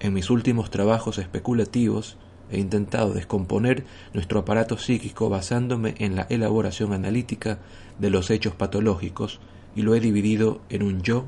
En 0.00 0.12
mis 0.12 0.28
últimos 0.28 0.70
trabajos 0.70 1.18
especulativos 1.18 2.18
he 2.50 2.58
intentado 2.58 3.12
descomponer 3.12 3.84
nuestro 4.12 4.40
aparato 4.40 4.76
psíquico 4.76 5.28
basándome 5.28 5.94
en 5.98 6.16
la 6.16 6.26
elaboración 6.30 6.92
analítica 6.92 7.60
de 8.00 8.10
los 8.10 8.30
hechos 8.30 8.54
patológicos 8.54 9.38
y 9.76 9.82
lo 9.82 9.94
he 9.94 10.00
dividido 10.00 10.60
en 10.68 10.82
un 10.82 11.02
yo, 11.02 11.24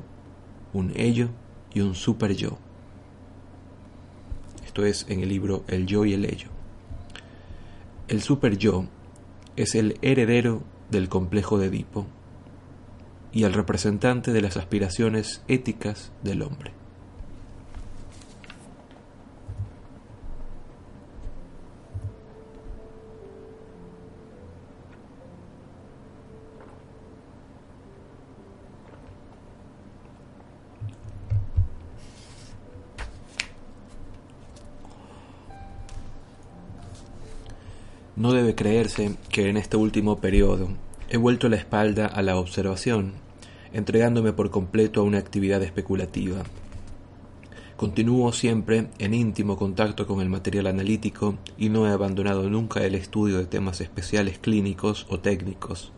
un 0.73 0.91
ello 0.97 1.29
y 1.73 1.79
un 1.79 1.95
super 1.95 2.35
yo. 2.35 2.57
Esto 4.65 4.85
es 4.85 5.05
en 5.07 5.21
el 5.21 5.29
libro 5.29 5.63
El 5.69 5.85
yo 5.85 6.03
y 6.03 6.13
el 6.13 6.25
ello. 6.25 6.49
El 8.09 8.21
super 8.21 8.57
yo 8.57 8.85
es 9.55 9.75
el 9.75 9.97
heredero 10.01 10.63
del 10.89 11.09
complejo 11.09 11.57
de 11.57 11.67
Edipo 11.67 12.07
y 13.31 13.43
el 13.43 13.53
representante 13.53 14.33
de 14.33 14.41
las 14.41 14.57
aspiraciones 14.57 15.43
éticas 15.47 16.11
del 16.23 16.41
hombre. 16.41 16.80
No 38.21 38.33
debe 38.33 38.53
creerse 38.53 39.15
que 39.29 39.49
en 39.49 39.57
este 39.57 39.77
último 39.77 40.19
periodo 40.19 40.67
he 41.09 41.17
vuelto 41.17 41.49
la 41.49 41.55
espalda 41.55 42.05
a 42.05 42.21
la 42.21 42.37
observación, 42.37 43.13
entregándome 43.73 44.31
por 44.31 44.51
completo 44.51 45.01
a 45.01 45.03
una 45.03 45.17
actividad 45.17 45.63
especulativa. 45.63 46.43
Continúo 47.77 48.31
siempre 48.31 48.89
en 48.99 49.15
íntimo 49.15 49.57
contacto 49.57 50.05
con 50.05 50.21
el 50.21 50.29
material 50.29 50.67
analítico 50.67 51.39
y 51.57 51.69
no 51.69 51.87
he 51.87 51.89
abandonado 51.89 52.47
nunca 52.47 52.85
el 52.85 52.93
estudio 52.93 53.39
de 53.39 53.47
temas 53.47 53.81
especiales 53.81 54.37
clínicos 54.37 55.07
o 55.09 55.19
técnicos. 55.19 55.91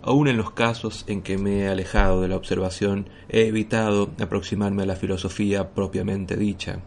Aun 0.00 0.28
en 0.28 0.38
los 0.38 0.52
casos 0.52 1.04
en 1.08 1.20
que 1.20 1.36
me 1.36 1.58
he 1.58 1.68
alejado 1.68 2.22
de 2.22 2.28
la 2.28 2.36
observación, 2.36 3.10
he 3.28 3.42
evitado 3.42 4.12
aproximarme 4.18 4.84
a 4.84 4.86
la 4.86 4.96
filosofía 4.96 5.74
propiamente 5.74 6.38
dicha. 6.38 6.80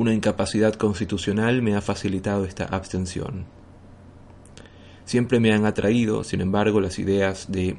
Una 0.00 0.14
incapacidad 0.14 0.72
constitucional 0.76 1.60
me 1.60 1.76
ha 1.76 1.82
facilitado 1.82 2.46
esta 2.46 2.64
abstención. 2.64 3.44
Siempre 5.04 5.40
me 5.40 5.52
han 5.52 5.66
atraído, 5.66 6.24
sin 6.24 6.40
embargo, 6.40 6.80
las 6.80 6.98
ideas 6.98 7.52
de 7.52 7.76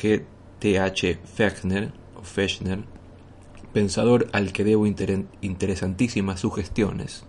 G. 0.00 0.22
T. 0.60 0.78
H. 0.78 1.18
Fechner, 1.34 1.90
o 2.14 2.22
Fechner 2.22 2.84
pensador 3.72 4.28
al 4.30 4.52
que 4.52 4.62
debo 4.62 4.86
interesantísimas 4.86 6.38
sugestiones. 6.38 7.24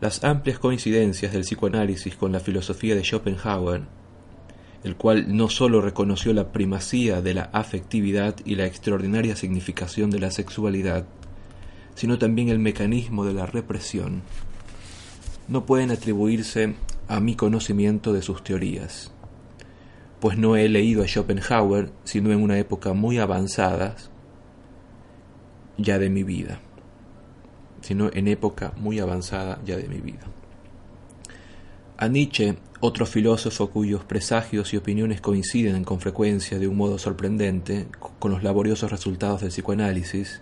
Las 0.00 0.24
amplias 0.24 0.58
coincidencias 0.58 1.32
del 1.32 1.42
psicoanálisis 1.42 2.16
con 2.16 2.32
la 2.32 2.40
filosofía 2.40 2.96
de 2.96 3.04
Schopenhauer, 3.04 3.82
el 4.82 4.96
cual 4.96 5.36
no 5.36 5.48
sólo 5.48 5.80
reconoció 5.80 6.32
la 6.32 6.50
primacía 6.50 7.22
de 7.22 7.34
la 7.34 7.42
afectividad 7.52 8.34
y 8.44 8.56
la 8.56 8.66
extraordinaria 8.66 9.36
significación 9.36 10.10
de 10.10 10.18
la 10.18 10.32
sexualidad, 10.32 11.06
sino 11.94 12.18
también 12.18 12.48
el 12.48 12.58
mecanismo 12.58 13.24
de 13.24 13.34
la 13.34 13.46
represión, 13.46 14.22
no 15.48 15.66
pueden 15.66 15.90
atribuirse 15.90 16.74
a 17.08 17.20
mi 17.20 17.36
conocimiento 17.36 18.12
de 18.12 18.22
sus 18.22 18.42
teorías 18.42 19.12
pues 20.22 20.38
no 20.38 20.54
he 20.54 20.68
leído 20.68 21.02
a 21.02 21.08
Schopenhauer 21.08 21.90
sino 22.04 22.30
en 22.30 22.40
una 22.40 22.56
época 22.56 22.92
muy 22.92 23.18
avanzada 23.18 23.96
ya 25.76 25.98
de 25.98 26.10
mi 26.10 26.22
vida, 26.22 26.60
sino 27.80 28.08
en 28.12 28.28
época 28.28 28.72
muy 28.76 29.00
avanzada 29.00 29.60
ya 29.66 29.76
de 29.76 29.88
mi 29.88 29.98
vida. 29.98 30.20
A 31.96 32.06
Nietzsche, 32.06 32.54
otro 32.78 33.04
filósofo 33.04 33.70
cuyos 33.70 34.04
presagios 34.04 34.72
y 34.72 34.76
opiniones 34.76 35.20
coinciden 35.20 35.82
con 35.82 35.98
frecuencia 35.98 36.60
de 36.60 36.68
un 36.68 36.76
modo 36.76 36.98
sorprendente 36.98 37.88
con 38.20 38.30
los 38.30 38.44
laboriosos 38.44 38.92
resultados 38.92 39.40
del 39.40 39.50
psicoanálisis, 39.50 40.40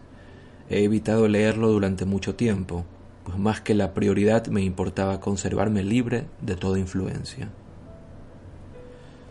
he 0.71 0.85
evitado 0.85 1.29
leerlo 1.29 1.69
durante 1.69 2.05
mucho 2.05 2.37
tiempo, 2.37 2.87
pues 3.25 3.37
más 3.37 3.61
que 3.61 3.75
la 3.75 3.93
prioridad 3.93 4.47
me 4.47 4.63
importaba 4.63 5.21
conservarme 5.21 5.83
libre 5.83 6.27
de 6.41 6.55
toda 6.55 6.79
influencia. 6.79 7.51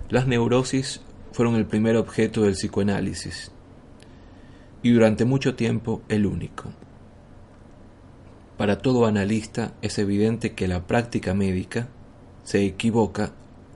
Las 0.09 0.27
neurosis 0.27 1.01
fueron 1.31 1.55
el 1.55 1.65
primer 1.65 1.95
objeto 1.95 2.41
del 2.41 2.53
psicoanálisis 2.53 3.51
y 4.83 4.91
durante 4.91 5.23
mucho 5.23 5.55
tiempo 5.55 6.01
el 6.09 6.25
único. 6.25 6.65
Para 8.57 8.79
todo 8.79 9.05
analista 9.05 9.71
es 9.81 9.97
evidente 9.97 10.53
que 10.53 10.67
la 10.67 10.87
práctica 10.87 11.33
médica 11.33 11.87
se 12.43 12.65
equivoca 12.65 13.31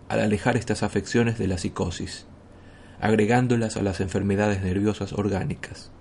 al 0.09 0.19
alejar 0.19 0.57
estas 0.57 0.83
afecciones 0.83 1.37
de 1.37 1.47
la 1.47 1.57
psicosis, 1.57 2.25
agregándolas 2.99 3.77
a 3.77 3.81
las 3.81 4.01
enfermedades 4.01 4.61
nerviosas 4.61 5.13
orgánicas. 5.13 5.92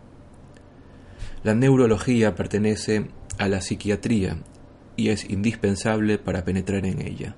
La 1.45 1.55
neurología 1.55 2.35
pertenece 2.37 3.07
a 3.39 3.49
la 3.49 3.61
psiquiatría 3.61 4.37
y 4.97 5.09
es 5.09 5.29
indispensable 5.29 6.19
para 6.19 6.45
penetrar 6.45 6.87
en 6.87 7.03
ella. 7.03 7.35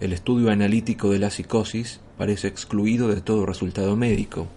El 0.00 0.12
estudio 0.12 0.50
analítico 0.50 1.10
de 1.10 1.18
la 1.18 1.30
psicosis 1.30 2.00
parece 2.18 2.48
excluido 2.48 3.08
de 3.08 3.20
todo 3.20 3.46
resultado 3.46 3.96
médico, 3.96 4.48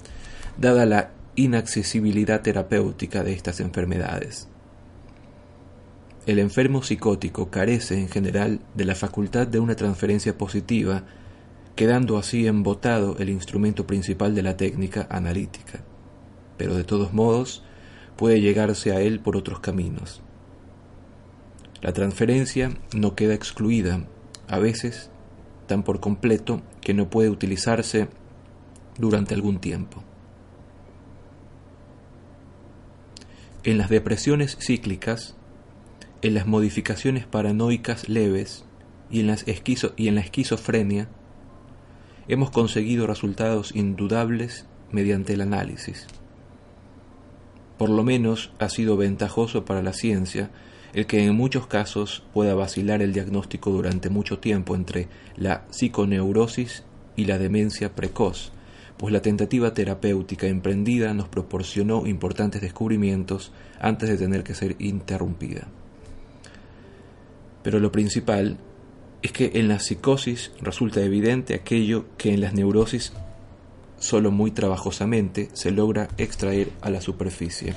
dada 0.57 0.85
la 0.85 1.11
inaccesibilidad 1.35 2.41
terapéutica 2.41 3.23
de 3.23 3.33
estas 3.33 3.59
enfermedades. 3.59 4.47
El 6.25 6.39
enfermo 6.39 6.81
psicótico 6.81 7.51
carece 7.51 7.99
en 7.99 8.09
general 8.09 8.59
de 8.73 8.85
la 8.85 8.95
facultad 8.95 9.45
de 9.45 9.59
una 9.59 9.75
transferencia 9.75 10.37
positiva, 10.37 11.03
quedando 11.75 12.17
así 12.17 12.47
embotado 12.47 13.15
el 13.19 13.29
instrumento 13.29 13.85
principal 13.85 14.33
de 14.33 14.41
la 14.41 14.57
técnica 14.57 15.07
analítica, 15.09 15.83
pero 16.57 16.75
de 16.75 16.83
todos 16.83 17.13
modos 17.13 17.63
puede 18.15 18.41
llegarse 18.41 18.91
a 18.91 19.01
él 19.01 19.19
por 19.19 19.35
otros 19.35 19.59
caminos. 19.59 20.21
La 21.81 21.93
transferencia 21.93 22.71
no 22.95 23.15
queda 23.15 23.33
excluida, 23.33 24.07
a 24.47 24.59
veces 24.59 25.11
tan 25.67 25.83
por 25.83 25.99
completo 25.99 26.61
que 26.81 26.93
no 26.93 27.09
puede 27.09 27.29
utilizarse 27.29 28.07
durante 28.97 29.33
algún 29.33 29.59
tiempo. 29.59 30.03
En 33.63 33.77
las 33.77 33.89
depresiones 33.89 34.57
cíclicas, 34.59 35.35
en 36.21 36.35
las 36.35 36.45
modificaciones 36.45 37.25
paranoicas 37.25 38.07
leves 38.07 38.65
y 39.09 39.21
en, 39.21 39.35
y 39.95 40.07
en 40.07 40.15
la 40.15 40.21
esquizofrenia, 40.21 41.09
hemos 42.27 42.51
conseguido 42.51 43.07
resultados 43.07 43.75
indudables 43.75 44.67
mediante 44.91 45.33
el 45.33 45.41
análisis. 45.41 46.07
Por 47.77 47.89
lo 47.89 48.03
menos 48.03 48.51
ha 48.59 48.69
sido 48.69 48.97
ventajoso 48.97 49.65
para 49.65 49.81
la 49.81 49.93
ciencia 49.93 50.49
el 50.93 51.07
que 51.07 51.25
en 51.25 51.35
muchos 51.35 51.67
casos 51.67 52.23
pueda 52.33 52.55
vacilar 52.55 53.01
el 53.01 53.11
diagnóstico 53.11 53.69
durante 53.69 54.09
mucho 54.09 54.39
tiempo 54.39 54.75
entre 54.75 55.09
la 55.35 55.65
psiconeurosis 55.69 56.83
y 57.17 57.25
la 57.25 57.37
demencia 57.37 57.93
precoz, 57.93 58.53
pues 58.97 59.11
la 59.11 59.21
tentativa 59.21 59.73
terapéutica 59.73 60.47
emprendida 60.47 61.13
nos 61.13 61.27
proporcionó 61.27 62.07
importantes 62.07 62.61
descubrimientos 62.61 63.51
antes 63.79 64.07
de 64.07 64.17
tener 64.17 64.43
que 64.43 64.55
ser 64.55 64.77
interrumpida. 64.79 65.67
Pero 67.61 67.79
lo 67.79 67.91
principal 67.91 68.57
es 69.21 69.33
que 69.33 69.51
en 69.55 69.67
la 69.67 69.79
psicosis 69.79 70.53
resulta 70.61 71.01
evidente 71.01 71.55
aquello 71.55 72.05
que 72.17 72.33
en 72.33 72.39
las 72.39 72.53
neurosis 72.53 73.11
solo 74.05 74.29
muy 74.29 74.51
trabajosamente 74.51 75.49
se 75.53 75.71
logra 75.71 76.09
extraer 76.17 76.71
a 76.81 76.91
la 76.91 77.01
superficie. 77.01 77.73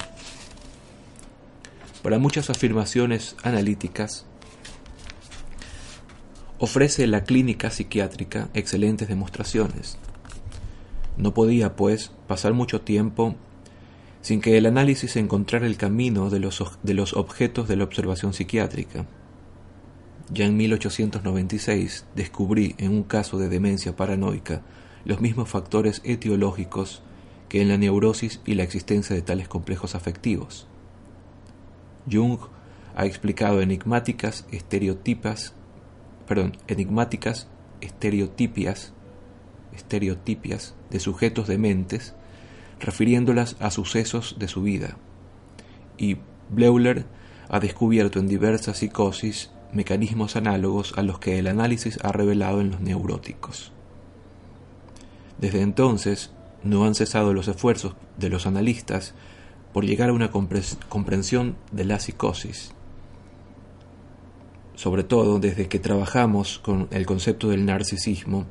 Para 2.02 2.18
muchas 2.18 2.50
afirmaciones 2.50 3.34
analíticas, 3.42 4.26
ofrece 6.58 7.06
la 7.06 7.24
clínica 7.24 7.70
psiquiátrica 7.70 8.50
excelentes 8.52 9.08
demostraciones. 9.08 9.96
No 11.16 11.32
podía, 11.32 11.76
pues, 11.76 12.12
pasar 12.26 12.52
mucho 12.52 12.82
tiempo 12.82 13.34
sin 14.20 14.42
que 14.42 14.58
el 14.58 14.66
análisis 14.66 15.16
encontrara 15.16 15.66
el 15.66 15.78
camino 15.78 16.28
de 16.28 16.40
los, 16.40 16.78
de 16.82 16.92
los 16.92 17.14
objetos 17.14 17.68
de 17.68 17.76
la 17.76 17.84
observación 17.84 18.34
psiquiátrica. 18.34 19.06
Ya 20.30 20.44
en 20.44 20.58
1896 20.58 22.04
descubrí 22.14 22.74
en 22.76 22.90
un 22.90 23.04
caso 23.04 23.38
de 23.38 23.48
demencia 23.48 23.96
paranoica 23.96 24.60
los 25.08 25.20
mismos 25.22 25.48
factores 25.48 26.02
etiológicos 26.04 27.02
que 27.48 27.62
en 27.62 27.68
la 27.68 27.78
neurosis 27.78 28.42
y 28.44 28.54
la 28.54 28.62
existencia 28.62 29.16
de 29.16 29.22
tales 29.22 29.48
complejos 29.48 29.94
afectivos. 29.94 30.68
Jung 32.12 32.38
ha 32.94 33.06
explicado 33.06 33.62
enigmáticas 33.62 34.46
estereotipas, 34.52 35.54
perdón, 36.26 36.58
enigmáticas 36.68 37.48
estereotipias, 37.80 38.92
de 40.90 41.00
sujetos 41.00 41.48
dementes, 41.48 42.14
refiriéndolas 42.78 43.56
a 43.60 43.70
sucesos 43.70 44.36
de 44.38 44.48
su 44.48 44.60
vida. 44.60 44.98
Y 45.96 46.18
Bleuler 46.50 47.06
ha 47.48 47.60
descubierto 47.60 48.18
en 48.18 48.28
diversas 48.28 48.76
psicosis 48.76 49.52
mecanismos 49.72 50.36
análogos 50.36 50.92
a 50.98 51.02
los 51.02 51.18
que 51.18 51.38
el 51.38 51.46
análisis 51.46 51.98
ha 52.02 52.12
revelado 52.12 52.60
en 52.60 52.72
los 52.72 52.80
neuróticos. 52.80 53.72
Desde 55.38 55.62
entonces, 55.62 56.30
no 56.62 56.84
han 56.84 56.94
cesado 56.94 57.32
los 57.32 57.48
esfuerzos 57.48 57.94
de 58.16 58.28
los 58.28 58.46
analistas 58.46 59.14
por 59.72 59.84
llegar 59.84 60.10
a 60.10 60.12
una 60.12 60.30
comprensión 60.30 61.56
de 61.72 61.84
la 61.84 62.00
psicosis. 62.00 62.74
Sobre 64.74 65.04
todo 65.04 65.38
desde 65.38 65.68
que 65.68 65.78
trabajamos 65.78 66.58
con 66.58 66.88
el 66.90 67.06
concepto 67.06 67.48
del 67.48 67.66
narcisismo, 67.66 68.46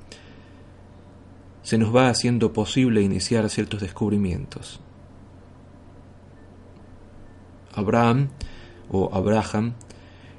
se 1.64 1.78
nos 1.78 1.94
va 1.94 2.10
haciendo 2.10 2.54
posible 2.54 3.02
iniciar 3.02 3.50
ciertos 3.50 3.82
descubrimientos. 3.82 4.80
Abraham 7.74 8.30
o 8.90 9.10
Abraham 9.14 9.74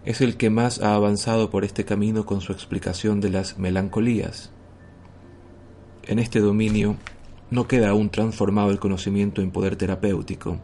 es 0.04 0.22
el 0.22 0.36
que 0.36 0.48
más 0.48 0.80
ha 0.80 0.94
avanzado 0.94 1.50
por 1.50 1.64
este 1.64 1.84
camino 1.84 2.24
con 2.24 2.40
su 2.40 2.52
explicación 2.52 3.20
de 3.20 3.30
las 3.30 3.58
melancolías. 3.58 4.50
En 6.08 6.18
este 6.18 6.40
dominio 6.40 6.96
no 7.50 7.68
queda 7.68 7.90
aún 7.90 8.08
transformado 8.08 8.70
el 8.70 8.78
conocimiento 8.78 9.42
en 9.42 9.50
poder 9.50 9.76
terapéutico, 9.76 10.58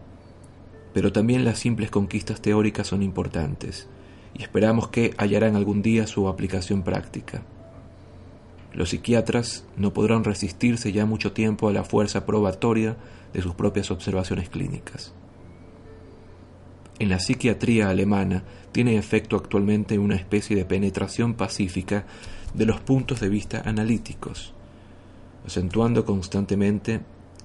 pero 0.94 1.12
también 1.12 1.44
las 1.44 1.58
simples 1.58 1.90
conquistas 1.90 2.40
teóricas 2.40 2.86
son 2.86 3.02
importantes, 3.02 3.86
y 4.32 4.42
esperamos 4.42 4.88
que 4.88 5.12
hallarán 5.18 5.54
algún 5.54 5.82
día 5.82 6.06
su 6.06 6.28
aplicación 6.28 6.82
práctica. 6.82 7.42
Los 8.72 8.88
psiquiatras 8.88 9.66
no 9.76 9.92
podrán 9.92 10.24
resistirse 10.24 10.92
ya 10.92 11.04
mucho 11.04 11.32
tiempo 11.32 11.68
a 11.68 11.74
la 11.74 11.84
fuerza 11.84 12.24
probatoria 12.24 12.96
de 13.34 13.42
sus 13.42 13.54
propias 13.54 13.90
observaciones 13.90 14.48
clínicas. 14.48 15.12
En 16.98 17.10
la 17.10 17.18
psiquiatría 17.18 17.90
alemana 17.90 18.44
tiene 18.72 18.96
efecto 18.96 19.36
actualmente 19.36 19.98
una 19.98 20.16
especie 20.16 20.56
de 20.56 20.64
penetración 20.64 21.34
pacífica 21.34 22.06
de 22.54 22.64
los 22.64 22.80
puntos 22.80 23.20
de 23.20 23.28
vista 23.28 23.60
analíticos, 23.66 24.53
acentuando 25.46 26.04
constantemente 26.04 27.00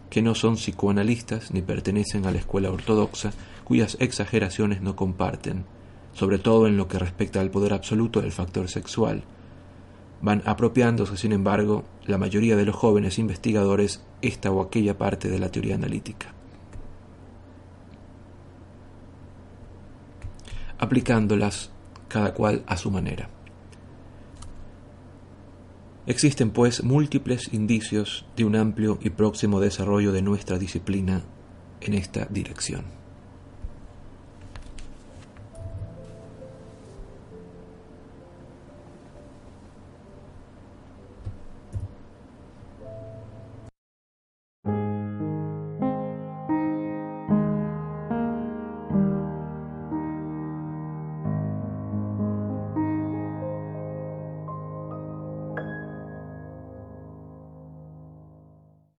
que 0.10 0.22
no 0.22 0.36
son 0.36 0.56
psicoanalistas 0.56 1.52
ni 1.52 1.62
pertenecen 1.62 2.26
a 2.26 2.32
la 2.32 2.40
escuela 2.40 2.72
ortodoxa 2.72 3.32
cuyas 3.64 3.98
exageraciones 4.00 4.82
no 4.82 4.96
comparten, 4.96 5.66
sobre 6.14 6.40
todo 6.40 6.68
en 6.68 6.78
lo 6.78 6.88
que 6.88 7.00
respecta 7.00 7.40
al 7.40 7.52
poder 7.52 7.74
absoluto 7.74 8.22
del 8.22 8.32
factor 8.32 8.70
sexual. 8.70 9.24
Van 10.22 10.42
apropiándose, 10.46 11.16
sin 11.18 11.32
embargo, 11.32 11.84
la 12.06 12.18
mayoría 12.18 12.56
de 12.56 12.66
los 12.66 12.76
jóvenes 12.76 13.20
investigadores 13.20 14.04
esta 14.22 14.52
o 14.52 14.62
aquella 14.62 14.98
parte 14.98 15.30
de 15.30 15.40
la 15.40 15.50
teoría 15.50 15.76
analítica. 15.76 16.34
aplicándolas 20.80 21.70
cada 22.08 22.34
cual 22.34 22.64
a 22.66 22.78
su 22.78 22.90
manera. 22.90 23.30
Existen, 26.10 26.50
pues, 26.50 26.84
múltiples 26.84 27.54
indicios 27.54 28.26
de 28.36 28.44
un 28.44 28.56
amplio 28.56 28.98
y 29.00 29.12
próximo 29.12 29.60
desarrollo 29.60 30.12
de 30.12 30.24
nuestra 30.24 30.58
disciplina 30.58 31.22
en 31.82 31.94
esta 31.94 32.26
dirección. 32.26 32.99